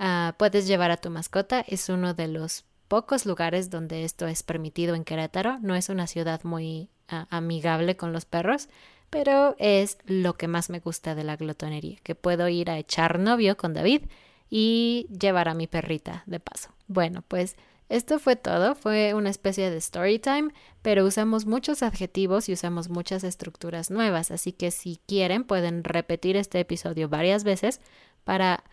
Ah, 0.00 0.34
puedes 0.36 0.66
llevar 0.66 0.90
a 0.90 0.96
tu 0.96 1.10
mascota, 1.10 1.64
es 1.68 1.88
uno 1.88 2.14
de 2.14 2.26
los 2.26 2.64
pocos 2.88 3.26
lugares 3.26 3.70
donde 3.70 4.02
esto 4.02 4.26
es 4.26 4.42
permitido 4.42 4.96
en 4.96 5.04
Querétaro. 5.04 5.58
No 5.60 5.76
es 5.76 5.88
una 5.88 6.08
ciudad 6.08 6.42
muy 6.42 6.88
ah, 7.08 7.28
amigable 7.30 7.96
con 7.96 8.12
los 8.12 8.24
perros, 8.24 8.68
pero 9.10 9.56
es 9.58 9.98
lo 10.06 10.34
que 10.34 10.48
más 10.48 10.70
me 10.70 10.80
gusta 10.80 11.14
de 11.14 11.24
la 11.24 11.36
glotonería, 11.36 11.98
que 12.02 12.14
puedo 12.14 12.48
ir 12.48 12.70
a 12.70 12.78
echar 12.78 13.18
novio 13.18 13.56
con 13.56 13.74
David 13.74 14.02
y 14.50 15.06
llevar 15.10 15.48
a 15.48 15.54
mi 15.54 15.66
perrita 15.66 16.22
de 16.26 16.40
paso. 16.40 16.70
Bueno, 16.88 17.22
pues 17.26 17.56
esto 17.88 18.18
fue 18.18 18.34
todo, 18.34 18.74
fue 18.74 19.14
una 19.14 19.30
especie 19.30 19.70
de 19.70 19.76
story 19.76 20.18
time, 20.18 20.52
pero 20.82 21.04
usamos 21.04 21.46
muchos 21.46 21.82
adjetivos 21.82 22.48
y 22.48 22.52
usamos 22.52 22.88
muchas 22.88 23.22
estructuras 23.22 23.90
nuevas, 23.90 24.32
así 24.32 24.52
que 24.52 24.72
si 24.72 24.98
quieren 25.06 25.44
pueden 25.44 25.84
repetir 25.84 26.36
este 26.36 26.58
episodio 26.58 27.08
varias 27.08 27.44
veces 27.44 27.80
para 28.24 28.64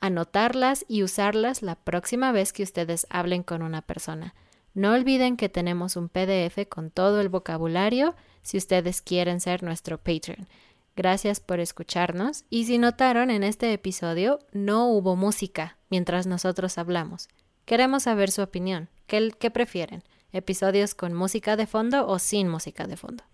anotarlas 0.00 0.84
y 0.88 1.04
usarlas 1.04 1.62
la 1.62 1.76
próxima 1.76 2.32
vez 2.32 2.52
que 2.52 2.64
ustedes 2.64 3.06
hablen 3.08 3.44
con 3.44 3.62
una 3.62 3.82
persona. 3.82 4.34
No 4.74 4.94
olviden 4.94 5.36
que 5.36 5.48
tenemos 5.48 5.94
un 5.96 6.08
PDF 6.08 6.66
con 6.68 6.90
todo 6.90 7.20
el 7.20 7.28
vocabulario 7.28 8.16
si 8.42 8.56
ustedes 8.56 9.02
quieren 9.02 9.40
ser 9.40 9.62
nuestro 9.62 9.98
Patreon. 9.98 10.48
Gracias 10.96 11.40
por 11.40 11.60
escucharnos 11.60 12.44
y 12.50 12.66
si 12.66 12.78
notaron 12.78 13.30
en 13.30 13.42
este 13.42 13.72
episodio 13.72 14.38
no 14.52 14.88
hubo 14.88 15.16
música 15.16 15.78
mientras 15.88 16.26
nosotros 16.26 16.78
hablamos. 16.78 17.28
Queremos 17.64 18.04
saber 18.04 18.30
su 18.30 18.42
opinión. 18.42 18.88
¿Qué, 19.06 19.32
qué 19.38 19.50
prefieren? 19.50 20.02
episodios 20.32 20.94
con 20.94 21.14
música 21.14 21.56
de 21.56 21.66
fondo 21.66 22.06
o 22.06 22.18
sin 22.18 22.48
música 22.48 22.86
de 22.86 22.96
fondo. 22.96 23.24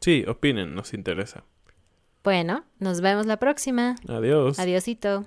Sí, 0.00 0.24
opinen, 0.26 0.74
nos 0.74 0.94
interesa. 0.94 1.44
Bueno, 2.24 2.64
nos 2.78 3.00
vemos 3.00 3.26
la 3.26 3.38
próxima. 3.38 3.96
Adiós. 4.08 4.58
Adiosito. 4.58 5.26